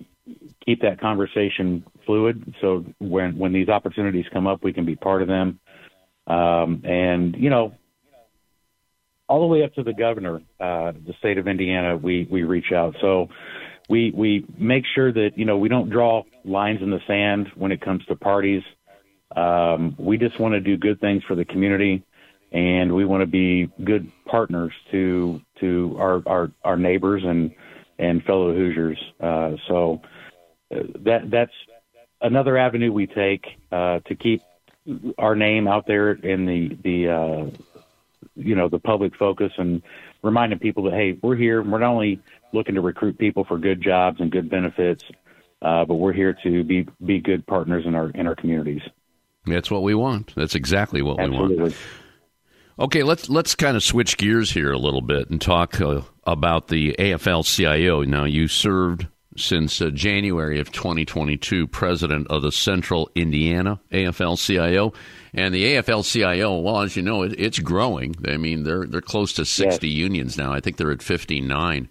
[0.64, 2.54] keep that conversation fluid.
[2.62, 5.60] So when, when these opportunities come up, we can be part of them.
[6.28, 7.74] Um, and, you know,
[9.28, 12.72] all the way up to the governor, uh, the state of Indiana, we, we reach
[12.72, 12.96] out.
[13.02, 13.30] So
[13.90, 17.72] we, we make sure that, you know, we don't draw lines in the sand when
[17.72, 18.62] it comes to parties.
[19.36, 22.04] Um, we just want to do good things for the community,
[22.52, 27.52] and we want to be good partners to to our our, our neighbors and
[27.98, 29.02] and fellow Hoosiers.
[29.20, 30.02] Uh, so
[30.74, 31.54] uh, that that's
[32.22, 34.42] another avenue we take uh, to keep
[35.18, 37.50] our name out there in the the uh,
[38.36, 39.82] you know the public focus and
[40.24, 41.62] reminding people that hey, we're here.
[41.62, 42.20] We're not only
[42.54, 45.04] looking to recruit people for good jobs and good benefits,
[45.62, 48.82] uh, but we're here to be be good partners in our in our communities.
[49.46, 50.34] That's what we want.
[50.36, 51.56] That's exactly what Absolutely.
[51.56, 51.76] we want.
[52.80, 56.68] Okay, let's let's kind of switch gears here a little bit and talk uh, about
[56.70, 58.04] the AFL-CIO.
[58.04, 64.94] Now, you served since uh, January of 2022 president of the Central Indiana AFL-CIO,
[65.34, 68.16] and the AFL-CIO, well, as you know, it, it's growing.
[68.28, 69.96] I mean, they're they're close to 60 Yes.
[69.98, 70.52] unions now.
[70.54, 71.88] I think they're at 59.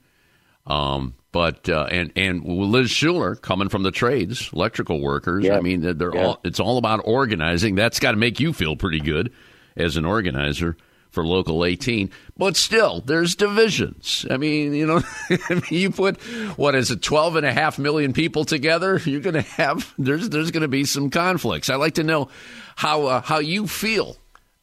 [0.66, 5.44] Um, but uh, and and Liz Shuler coming from the trades, electrical workers.
[5.44, 5.56] Yeah.
[5.56, 6.26] I mean, they're, they're Yeah.
[6.26, 6.40] all.
[6.44, 7.74] It's all about organizing.
[7.74, 9.32] That's got to make you feel pretty good
[9.76, 10.76] as an organizer
[11.10, 12.10] for local 18.
[12.36, 14.24] But still, there's divisions.
[14.30, 15.02] I mean, you know,
[15.70, 16.20] you put
[16.56, 19.00] what is it, 12 and a half million people together.
[19.04, 21.68] You're going to have there's there's going to be some conflicts.
[21.70, 22.28] I'd like to know
[22.76, 24.16] how uh, how you feel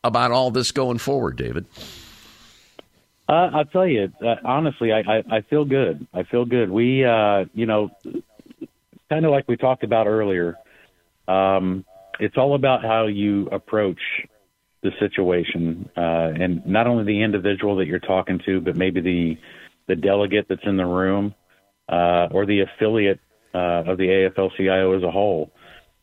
[0.03, 1.65] about all this going forward, David.
[3.29, 6.07] Uh, I'll tell you, uh, honestly, I, I, I feel good.
[6.13, 6.69] I feel good.
[6.69, 7.89] We, uh, you know,
[9.09, 10.55] kind of like we talked about earlier,
[11.27, 11.83] um,
[12.19, 13.99] it's all about how you approach
[14.81, 19.37] the situation, uh, and not only the individual that you're talking to, but maybe the
[19.87, 21.33] the delegate that's in the room,
[21.89, 23.19] uh, or the affiliate
[23.53, 25.51] uh, of the AFL-CIO as a whole.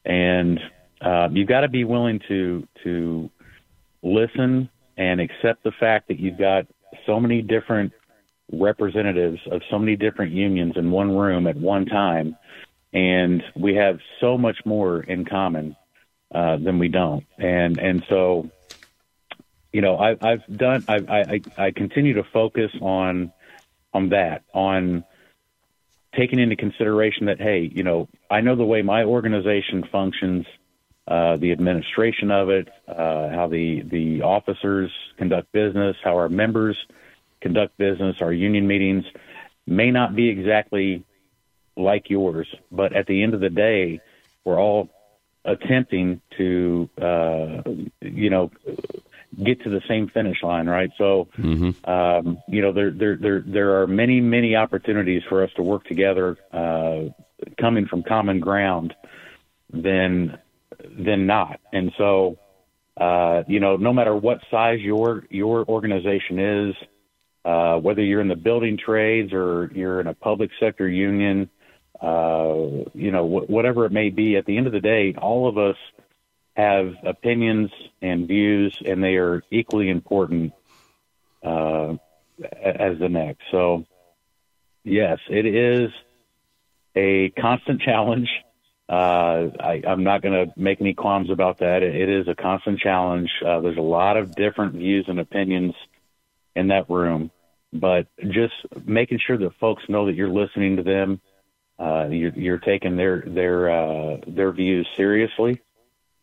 [0.04, 0.58] And
[1.00, 3.30] uh, you've got to be willing to to
[4.02, 6.66] listen and accept the fact that you've got
[7.06, 7.92] so many different
[8.52, 12.36] representatives of so many different unions in one room at one time,
[12.92, 15.76] and we have so much more in common
[16.34, 17.24] uh, than we don't.
[17.38, 18.50] And and so,
[19.72, 20.84] you know, I, I've done.
[20.88, 23.32] I, I I continue to focus on
[23.92, 25.04] on that on
[26.16, 30.46] taking into consideration that hey, you know, I know the way my organization functions
[31.06, 36.76] uh, the administration of it, uh, how the the officers conduct business, how our members
[37.40, 39.04] conduct business, our union meetings
[39.66, 41.04] may not be exactly
[41.76, 44.00] like yours, but at the end of the day,
[44.44, 44.88] we're all
[45.44, 47.62] attempting to, uh,
[48.00, 48.50] you know,
[49.42, 50.90] get to the same finish line, right?
[50.96, 51.28] So,
[51.84, 55.84] um, you know, there, there, there, there are many, many opportunities for us to work
[55.84, 57.10] together, uh,
[57.58, 58.94] coming from common ground
[59.70, 60.38] than,
[60.98, 61.60] than not.
[61.72, 62.38] And so,
[63.00, 66.74] uh, you know, no matter what size your, your organization is,
[67.44, 71.50] uh, whether you're in the building trades or you're in a public sector union,
[72.00, 72.54] uh,
[72.94, 75.58] you know, wh- whatever it may be, at the end of the day, all of
[75.58, 75.76] us
[76.56, 77.70] have opinions
[78.00, 80.52] and views, and they are equally important
[81.44, 81.94] uh,
[82.62, 83.42] as the next.
[83.50, 83.84] So,
[84.84, 85.90] yes, it is
[86.96, 88.28] a constant challenge.
[88.88, 91.82] Uh, I, I'm not going to make any qualms about that.
[91.82, 93.30] It, it is a constant challenge.
[93.44, 95.74] Uh, there's a lot of different views and opinions
[96.54, 97.30] in that room,
[97.72, 98.52] but just
[98.84, 101.20] making sure that folks know that you're listening to them,
[101.78, 105.60] uh, you're, you're taking their their uh, their views seriously,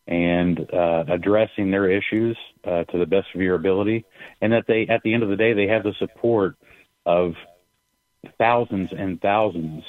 [0.06, 4.04] and uh, addressing their issues uh, to the best of your ability,
[4.40, 6.56] and that they at the end of the day they have the support
[7.04, 7.34] of
[8.38, 9.82] thousands and thousands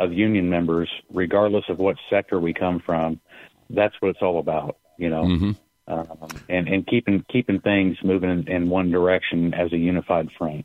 [0.00, 3.20] of union members, regardless of what sector we come from.
[3.68, 5.22] That's what it's all about, you know.
[5.22, 5.50] Mm-hmm.
[5.86, 10.64] Um, and and keeping keeping things moving in, in one direction as a unified front.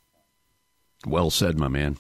[1.06, 1.98] Well said, my man.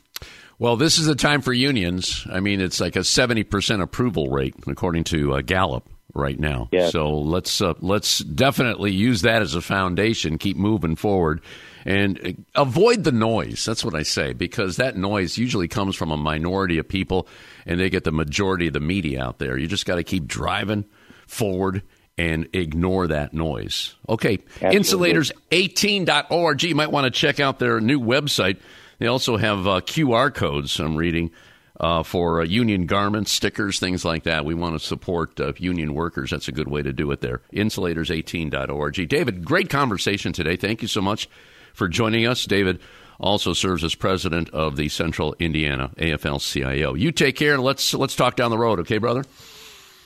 [0.57, 2.25] Well, this is the time for unions.
[2.31, 6.69] I mean, it's like a seventy percent approval rate according to uh, Gallup right now.
[6.71, 6.89] Yeah.
[6.89, 10.38] So let's uh, let's definitely use that as a foundation.
[10.38, 11.41] Keep moving forward,
[11.86, 13.63] and avoid the noise.
[13.63, 17.27] That's what I say because that noise usually comes from a minority of people,
[17.65, 19.57] and they get the majority of the media out there.
[19.57, 20.86] You just got to keep driving
[21.27, 21.83] forward
[22.17, 23.95] and ignore that noise.
[24.09, 26.63] Okay, insulators18.org.
[26.63, 28.57] You might want to check out their new website.
[28.99, 31.31] They also have uh, QR codes, I'm reading,
[31.79, 34.45] uh, for uh, union garments, stickers, things like that.
[34.45, 36.31] We want to support uh, union workers.
[36.31, 37.41] That's a good way to do it there.
[37.51, 39.09] Insulators18.org.
[39.09, 40.55] David, great conversation today.
[40.55, 41.27] Thank you so much
[41.76, 42.45] for joining us.
[42.45, 42.80] David
[43.19, 46.95] also serves as president of the Central Indiana AFL CIO.
[46.95, 49.23] You take care and let's let's talk down the road, okay, brother?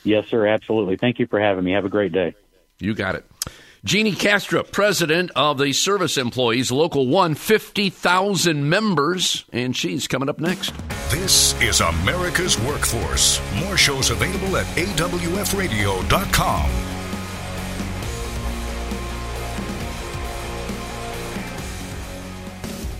[0.04, 0.46] Yes, sir.
[0.46, 0.96] Absolutely.
[0.96, 1.72] Thank you for having me.
[1.72, 2.34] Have a great day.
[2.78, 3.24] You got it.
[3.82, 10.38] Genie Kastrup, president of the Service Employees Local 1, 50,000 members, and she's coming up
[10.38, 10.74] next.
[11.10, 13.40] This is America's Workforce.
[13.64, 15.70] More shows available at awfradio.com.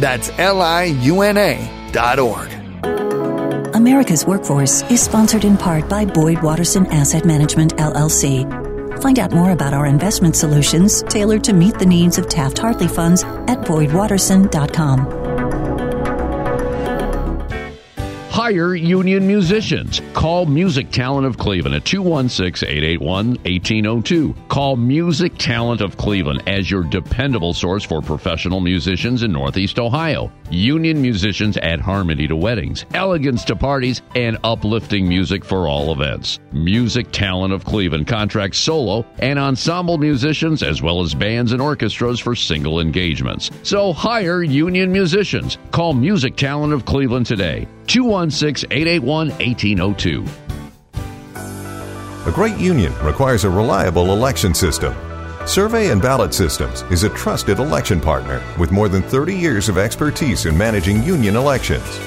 [0.00, 2.48] That's L I U N A dot org.
[3.74, 8.44] America's Workforce is sponsored in part by Boyd Watterson Asset Management, LLC.
[9.02, 12.88] Find out more about our investment solutions tailored to meet the needs of Taft Hartley
[12.88, 15.17] funds at boydwatterson.com.
[18.48, 20.00] Hire union musicians.
[20.14, 24.34] Call Music Talent of Cleveland at 216 881 1802.
[24.48, 30.32] Call Music Talent of Cleveland as your dependable source for professional musicians in Northeast Ohio.
[30.48, 36.40] Union musicians add harmony to weddings, elegance to parties, and uplifting music for all events.
[36.50, 42.18] Music Talent of Cleveland contracts solo and ensemble musicians as well as bands and orchestras
[42.18, 43.50] for single engagements.
[43.62, 45.58] So hire union musicians.
[45.70, 47.68] Call Music Talent of Cleveland today.
[47.88, 50.24] 216 881 1802.
[52.28, 54.94] A great union requires a reliable election system.
[55.46, 59.78] Survey and Ballot Systems is a trusted election partner with more than 30 years of
[59.78, 61.98] expertise in managing union elections.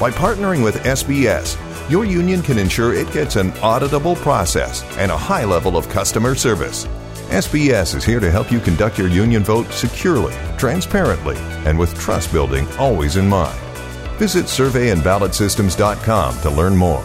[0.00, 1.56] By partnering with SBS,
[1.88, 6.34] your union can ensure it gets an auditable process and a high level of customer
[6.34, 6.86] service.
[7.28, 12.32] SBS is here to help you conduct your union vote securely, transparently, and with trust
[12.32, 13.67] building always in mind.
[14.18, 17.04] Visit surveyandballotsystems.com to learn more.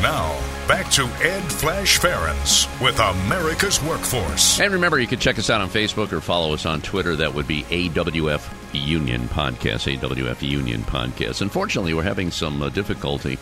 [0.00, 4.60] Now, back to Ed Flash Ferenc with America's Workforce.
[4.60, 7.16] And remember, you can check us out on Facebook or follow us on Twitter.
[7.16, 9.94] That would be AWF Union Podcast.
[9.98, 11.42] AWF Union Podcast.
[11.42, 13.38] Unfortunately, we're having some uh, difficulty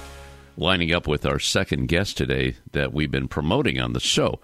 [0.57, 4.41] lining up with our second guest today that we've been promoting on the show.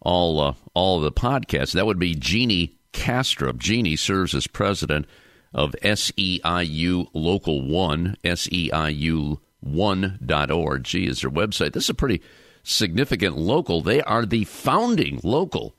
[0.00, 1.72] All, uh, all the podcasts.
[1.72, 3.58] That would be Genie Kastrup.
[3.58, 5.06] Genie serves as president
[5.52, 11.72] of SEIU Local 1, SEIU1.org is their website.
[11.72, 12.22] This is a pretty
[12.62, 13.80] significant local.
[13.80, 15.74] They are the founding local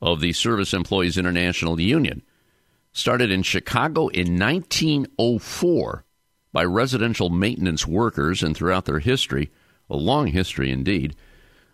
[0.00, 2.22] of the Service Employees International Union.
[2.92, 6.04] Started in Chicago in 1904
[6.52, 9.50] by residential maintenance workers, and throughout their history,
[9.90, 11.16] a long history indeed,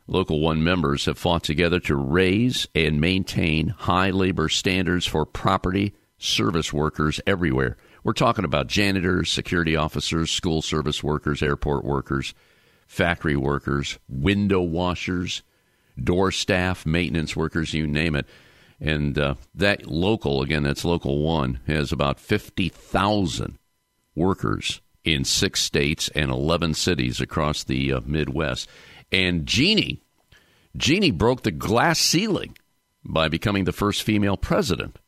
[0.07, 5.95] Local 1 members have fought together to raise and maintain high labor standards for property
[6.21, 7.77] service workers everywhere.
[8.05, 12.35] We're talking about janitors, security officers, school service workers, airport workers,
[12.87, 15.43] factory workers, window washers,
[16.03, 18.27] door staff, maintenance workers, you name it.
[18.79, 23.59] And uh, that local, again, that's local one, has about 50,000
[24.15, 28.69] workers in six states and 11 cities across the uh, Midwest.
[29.11, 30.03] And Genie,
[30.77, 32.57] Genie broke the glass ceiling
[33.05, 34.99] by becoming the first female president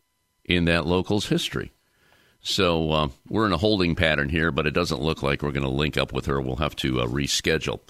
[0.44, 1.72] in that local's history.
[2.42, 5.62] So uh, we're in a holding pattern here, but it doesn't look like we're going
[5.62, 6.40] to link up with her.
[6.40, 7.80] We'll have to uh, reschedule.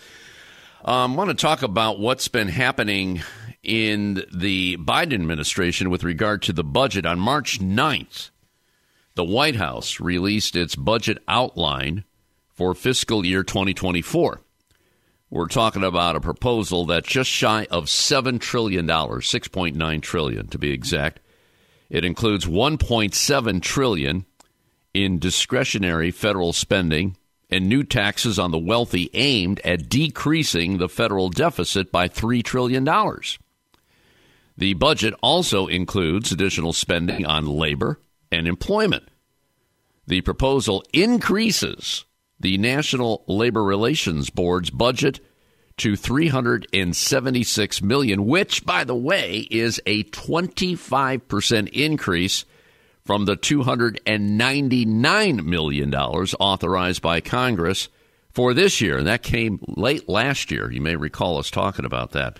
[0.84, 3.22] I um, want to talk about what's been happening
[3.62, 7.06] in the Biden administration with regard to the budget.
[7.06, 8.30] On March 9th,
[9.14, 12.04] the White House released its budget outline
[12.50, 14.40] for fiscal year 2024.
[15.30, 20.72] We're talking about a proposal that's just shy of $7 trillion, 6.9 trillion to be
[20.72, 21.20] exact.
[21.92, 24.24] It includes 1.7 trillion
[24.94, 27.18] in discretionary federal spending
[27.50, 32.88] and new taxes on the wealthy aimed at decreasing the federal deficit by $3 trillion.
[34.56, 39.04] The budget also includes additional spending on labor and employment.
[40.06, 42.06] The proposal increases
[42.40, 45.20] the National Labor Relations Board's budget
[45.82, 52.44] to 376 million, which by the way is a 25% increase
[53.04, 57.88] from the 299 million dollars authorized by Congress
[58.30, 58.98] for this year.
[58.98, 60.70] And that came late last year.
[60.70, 62.38] You may recall us talking about that.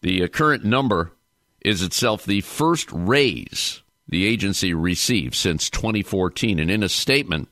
[0.00, 1.12] The uh, current number
[1.60, 7.48] is itself the first raise the agency received since 2014 and in a statement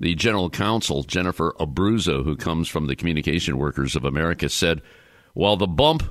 [0.00, 4.82] the general counsel, Jennifer Abruzzo, who comes from the Communication Workers of America, said
[5.34, 6.02] while the bump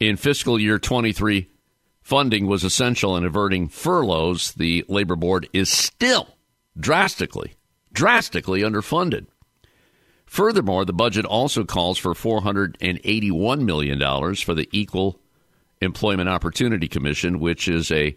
[0.00, 1.48] in fiscal year 23
[2.00, 6.36] funding was essential in averting furloughs, the labor board is still
[6.78, 7.54] drastically,
[7.92, 9.26] drastically underfunded.
[10.26, 15.20] Furthermore, the budget also calls for $481 million for the Equal
[15.80, 18.16] Employment Opportunity Commission, which is a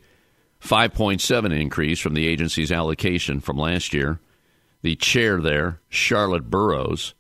[0.62, 4.20] 5.7 increase from the agency's allocation from last year.
[4.82, 7.14] The chair there, Charlotte Burrows,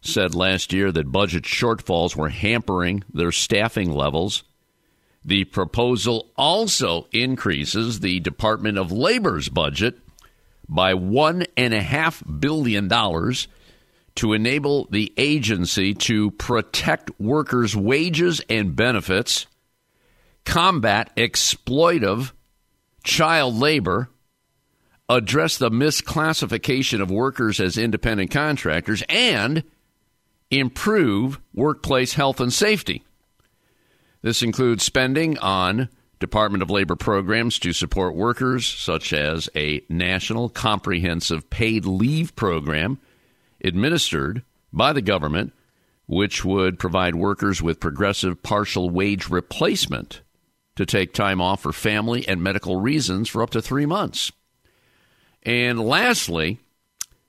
[0.00, 4.44] said last year that budget shortfalls were hampering their staffing levels.
[5.24, 9.98] The proposal also increases the Department of Labor's budget
[10.68, 12.88] by $1.5 billion
[14.16, 19.46] to enable the agency to protect workers' wages and benefits,
[20.44, 22.32] combat exploitive
[23.02, 24.08] child labor,
[25.08, 29.64] address the misclassification of workers as independent contractors, and
[30.50, 33.02] improve workplace health and safety.
[34.22, 35.88] This includes spending on
[36.18, 42.98] Department of Labor programs to support workers, such as a national comprehensive paid leave program
[43.62, 44.42] administered
[44.72, 45.52] by the government,
[46.06, 50.22] which would provide workers with progressive partial wage replacement
[50.76, 54.32] to take time off for family and medical reasons for up to three months.
[55.44, 56.58] And lastly,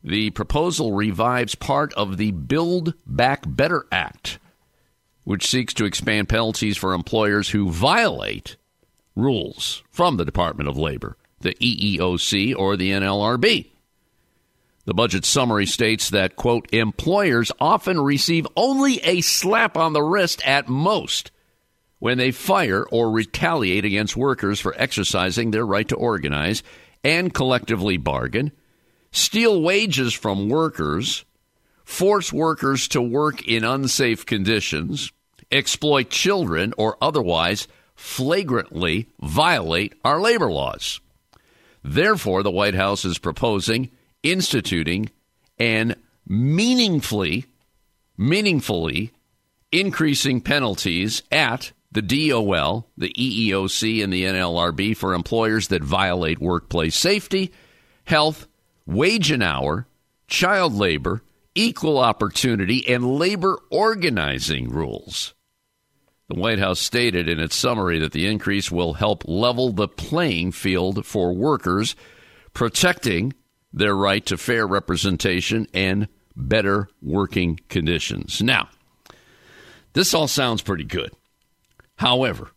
[0.03, 4.39] the proposal revives part of the Build Back Better Act,
[5.24, 8.55] which seeks to expand penalties for employers who violate
[9.16, 13.72] rules from the Department of Labor, the EEOC, or the NLRB.
[14.86, 20.45] The budget summary states that, quote, employers often receive only a slap on the wrist
[20.45, 21.32] at most
[21.97, 26.61] when they fire or retaliate against workers for exercising their right to organize
[27.06, 28.51] and collectively bargain,
[29.12, 31.24] steal wages from workers,
[31.86, 35.12] force workers to work in unsafe conditions,
[35.51, 40.99] exploit children, or otherwise flagrantly violate our labor laws.
[41.84, 43.91] Therefore, the White House is proposing
[44.24, 45.12] instituting
[45.60, 45.95] and
[46.28, 47.45] meaningfully,
[48.18, 49.12] meaningfully
[49.72, 56.96] increasing penalties at the DOL, the EEOC, and the NLRB for employers that violate workplace
[56.96, 57.52] safety,
[58.04, 58.48] health,
[58.86, 59.88] wage and hour,
[60.28, 61.24] child labor,
[61.56, 65.34] equal opportunity, and labor organizing rules.
[66.28, 70.52] The White House stated in its summary that the increase will help level the playing
[70.52, 71.96] field for workers,
[72.54, 73.34] protecting
[73.72, 78.41] their right to fair representation and better working conditions.
[78.41, 78.70] Now,
[79.93, 81.14] this all sounds pretty good.
[81.96, 82.52] However,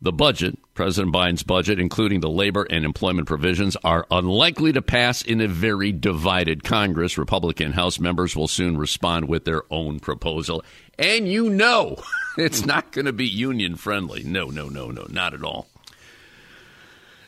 [0.00, 5.22] the budget, President Biden's budget, including the labor and employment provisions, are unlikely to pass
[5.22, 7.18] in a very divided Congress.
[7.18, 10.62] Republican House members will soon respond with their own proposal.
[10.98, 11.96] And you know
[12.38, 14.22] it's not going to be union friendly.
[14.22, 15.66] No, no, no, no, not at all.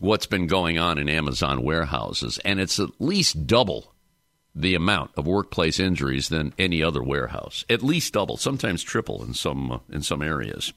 [0.00, 3.92] what's been going on in Amazon warehouses, and it's at least double
[4.54, 7.64] the amount of workplace injuries than any other warehouse.
[7.70, 10.72] At least double, sometimes triple in some uh, in some areas.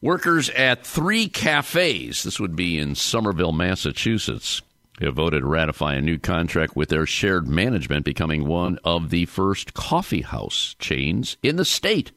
[0.00, 4.60] Workers at three cafes, this would be in Somerville, Massachusetts,
[5.00, 9.24] have voted to ratify a new contract with their shared management, becoming one of the
[9.26, 12.12] first coffee house chains in the state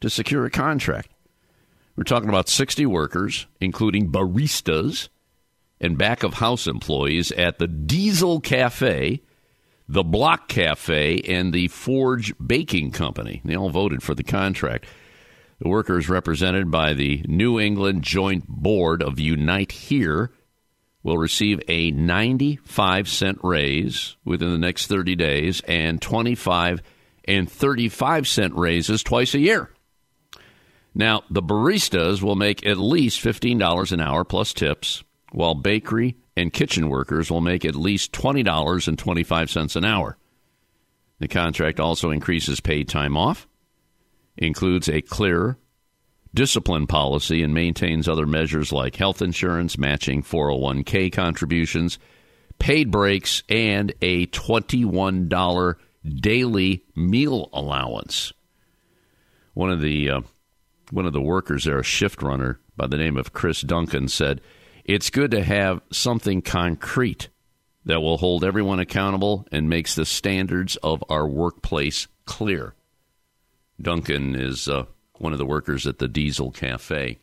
[0.00, 1.10] to secure a contract.
[1.96, 5.08] We're talking about 60 workers, including baristas
[5.80, 9.22] and back of house employees at the Diesel Cafe,
[9.88, 13.40] the Block Cafe, and the Forge Baking Company.
[13.44, 14.86] They all voted for the contract.
[15.58, 20.30] The workers, represented by the New England Joint Board of Unite Here,
[21.06, 26.82] will receive a 95 cent raise within the next 30 days and 25
[27.26, 29.70] and 35 cent raises twice a year.
[30.96, 36.52] Now, the baristas will make at least $15 an hour plus tips, while bakery and
[36.52, 40.18] kitchen workers will make at least $20.25 an hour.
[41.20, 43.46] The contract also increases paid time off,
[44.36, 45.56] includes a clearer
[46.34, 51.98] discipline policy and maintains other measures like health insurance, matching 401k contributions,
[52.58, 55.74] paid breaks, and a $21
[56.20, 58.32] daily meal allowance.
[59.54, 60.20] One of the uh,
[60.90, 64.40] one of the workers there, a shift runner by the name of Chris Duncan, said,
[64.84, 67.28] "It's good to have something concrete
[67.84, 72.74] that will hold everyone accountable and makes the standards of our workplace clear."
[73.80, 74.84] Duncan is uh,
[75.20, 77.18] one of the workers at the Diesel Cafe.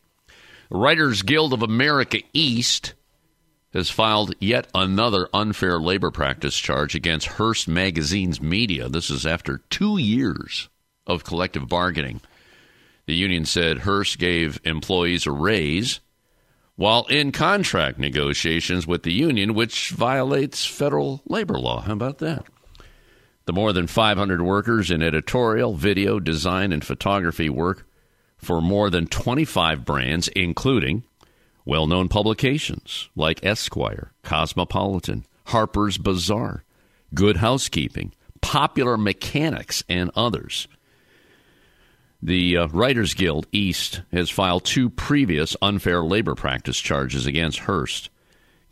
[0.70, 2.94] Writers Guild of America East
[3.72, 8.88] has filed yet another unfair labor practice charge against Hearst Magazine's media.
[8.88, 10.68] This is after two years
[11.06, 12.20] of collective bargaining.
[13.06, 16.00] The union said Hearst gave employees a raise
[16.76, 21.80] while in contract negotiations with the union, which violates federal labor law.
[21.80, 22.46] How about that?
[23.46, 27.86] The more than 500 workers in editorial, video, design, and photography work
[28.38, 31.04] for more than 25 brands, including
[31.64, 36.64] well known publications like Esquire, Cosmopolitan, Harper's Bazaar,
[37.12, 40.66] Good Housekeeping, Popular Mechanics, and others.
[42.22, 48.08] The uh, Writers Guild East has filed two previous unfair labor practice charges against Hearst.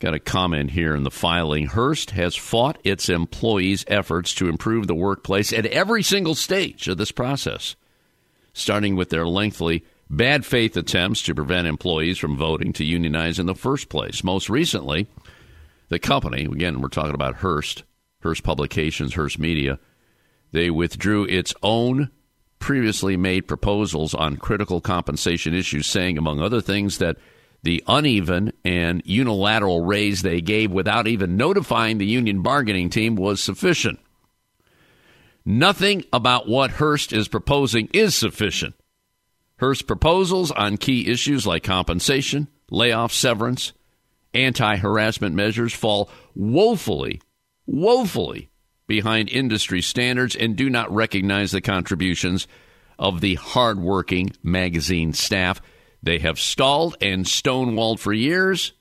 [0.03, 1.67] Got a comment here in the filing.
[1.67, 6.97] Hearst has fought its employees' efforts to improve the workplace at every single stage of
[6.97, 7.77] this process,
[8.51, 13.45] starting with their lengthy bad faith attempts to prevent employees from voting to unionize in
[13.45, 14.25] the first place.
[14.25, 15.07] Most recently,
[15.87, 17.83] the company, again, we're talking about Hearst,
[18.23, 19.79] Hearst Publications, Hearst Media,
[20.51, 22.11] they withdrew its own
[22.59, 27.15] previously made proposals on critical compensation issues, saying, among other things, that
[27.63, 33.41] the uneven and unilateral raise they gave without even notifying the union bargaining team was
[33.41, 33.99] sufficient.
[35.45, 38.75] Nothing about what Hearst is proposing is sufficient.
[39.59, 43.71] Hearst's proposals on key issues like compensation, layoff, severance,
[44.33, 47.21] anti harassment measures fall woefully,
[47.65, 48.49] woefully
[48.87, 52.47] behind industry standards and do not recognize the contributions
[52.99, 55.61] of the hardworking magazine staff
[56.03, 58.73] they have stalled and stonewalled for years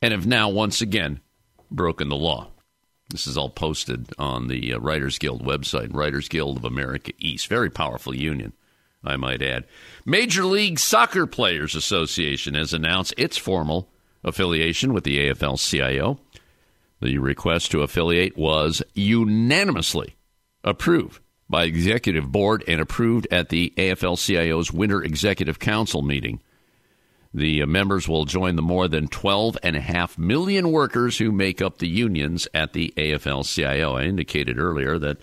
[0.00, 1.20] and have now once again
[1.70, 2.48] broken the law.
[3.10, 7.48] This is all posted on the uh, Writers Guild website, Writers Guild of America East.
[7.48, 8.52] Very powerful union,
[9.02, 9.64] I might add.
[10.06, 13.90] Major League Soccer Players Association has announced its formal
[14.22, 16.18] affiliation with the AFL CIO.
[17.00, 20.16] The request to affiliate was unanimously
[20.62, 26.40] approved by executive board and approved at the AFL-CIO's Winter Executive Council meeting.
[27.34, 31.88] The uh, members will join the more than 12.5 million workers who make up the
[31.88, 33.96] unions at the AFL-CIO.
[33.96, 35.18] I indicated earlier that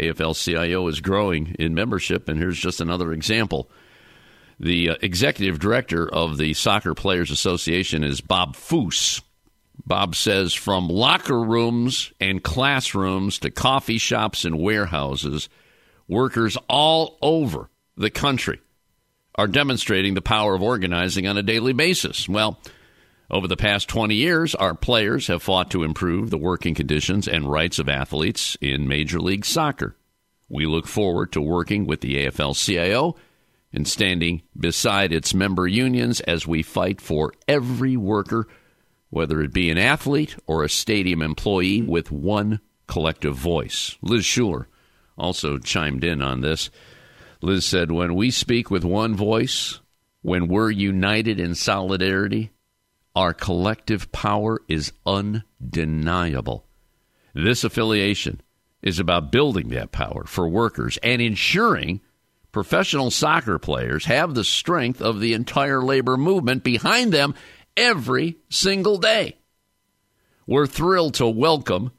[0.00, 3.70] AFL-CIO is growing in membership, and here's just another example.
[4.58, 9.20] The uh, executive director of the Soccer Players Association is Bob Foose.
[9.84, 15.50] Bob says from locker rooms and classrooms to coffee shops and warehouses,
[16.08, 18.60] workers all over the country
[19.34, 22.28] are demonstrating the power of organizing on a daily basis.
[22.28, 22.60] Well,
[23.30, 27.50] over the past 20 years, our players have fought to improve the working conditions and
[27.50, 29.96] rights of athletes in Major League Soccer.
[30.48, 33.16] We look forward to working with the AFL CIO
[33.72, 38.46] and standing beside its member unions as we fight for every worker
[39.12, 43.98] whether it be an athlete or a stadium employee, with one collective voice.
[44.00, 44.64] Liz Shuler
[45.18, 46.70] also chimed in on this.
[47.42, 49.80] Liz said, When we speak with one voice,
[50.22, 52.52] when we're united in solidarity,
[53.16, 56.64] our collective power is undeniable.
[57.34, 58.40] This affiliation
[58.80, 62.00] is about building that power for workers and ensuring
[62.52, 67.34] professional soccer players have the strength of the entire labor movement behind them
[67.76, 69.36] every single day.
[70.46, 71.92] We're thrilled to welcome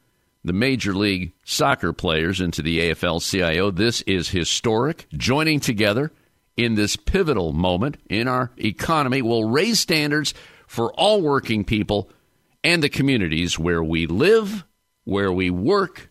[0.44, 3.72] the Major League Soccer players into the AFL CIO.
[3.72, 5.08] This is historic.
[5.14, 6.12] Joining together
[6.58, 10.34] in this pivotal moment in our economy will raise standards
[10.68, 12.10] for all working people
[12.64, 14.66] and the communities where we live,
[15.06, 16.10] where we work,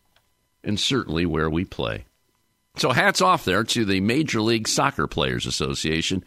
[0.64, 2.04] and certainly where we play.
[2.76, 6.24] So, hats off there to the Major League Soccer Players Association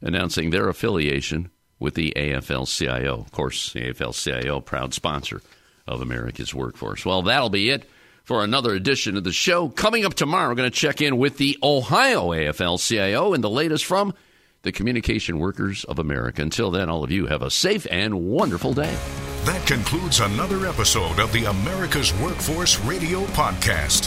[0.00, 3.20] announcing their affiliation with the AFL CIO.
[3.20, 5.42] Of course, the AFL CIO, proud sponsor
[5.86, 7.04] of America's Workforce.
[7.04, 7.88] Well, that'll be it
[8.24, 9.68] for another edition of the show.
[9.68, 13.50] Coming up tomorrow, we're going to check in with the Ohio AFL CIO and the
[13.50, 14.14] latest from
[14.62, 16.42] the Communication Workers of America.
[16.42, 18.96] Until then, all of you have a safe and wonderful day.
[19.44, 24.06] That concludes another episode of the America's Workforce Radio Podcast.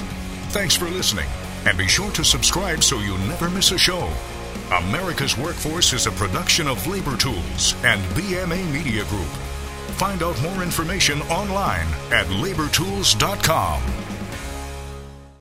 [0.50, 1.28] Thanks for listening,
[1.66, 4.12] and be sure to subscribe so you never miss a show.
[4.72, 9.30] America's Workforce is a production of Labor Tools and BMA Media Group.
[9.98, 14.07] Find out more information online at labortools.com.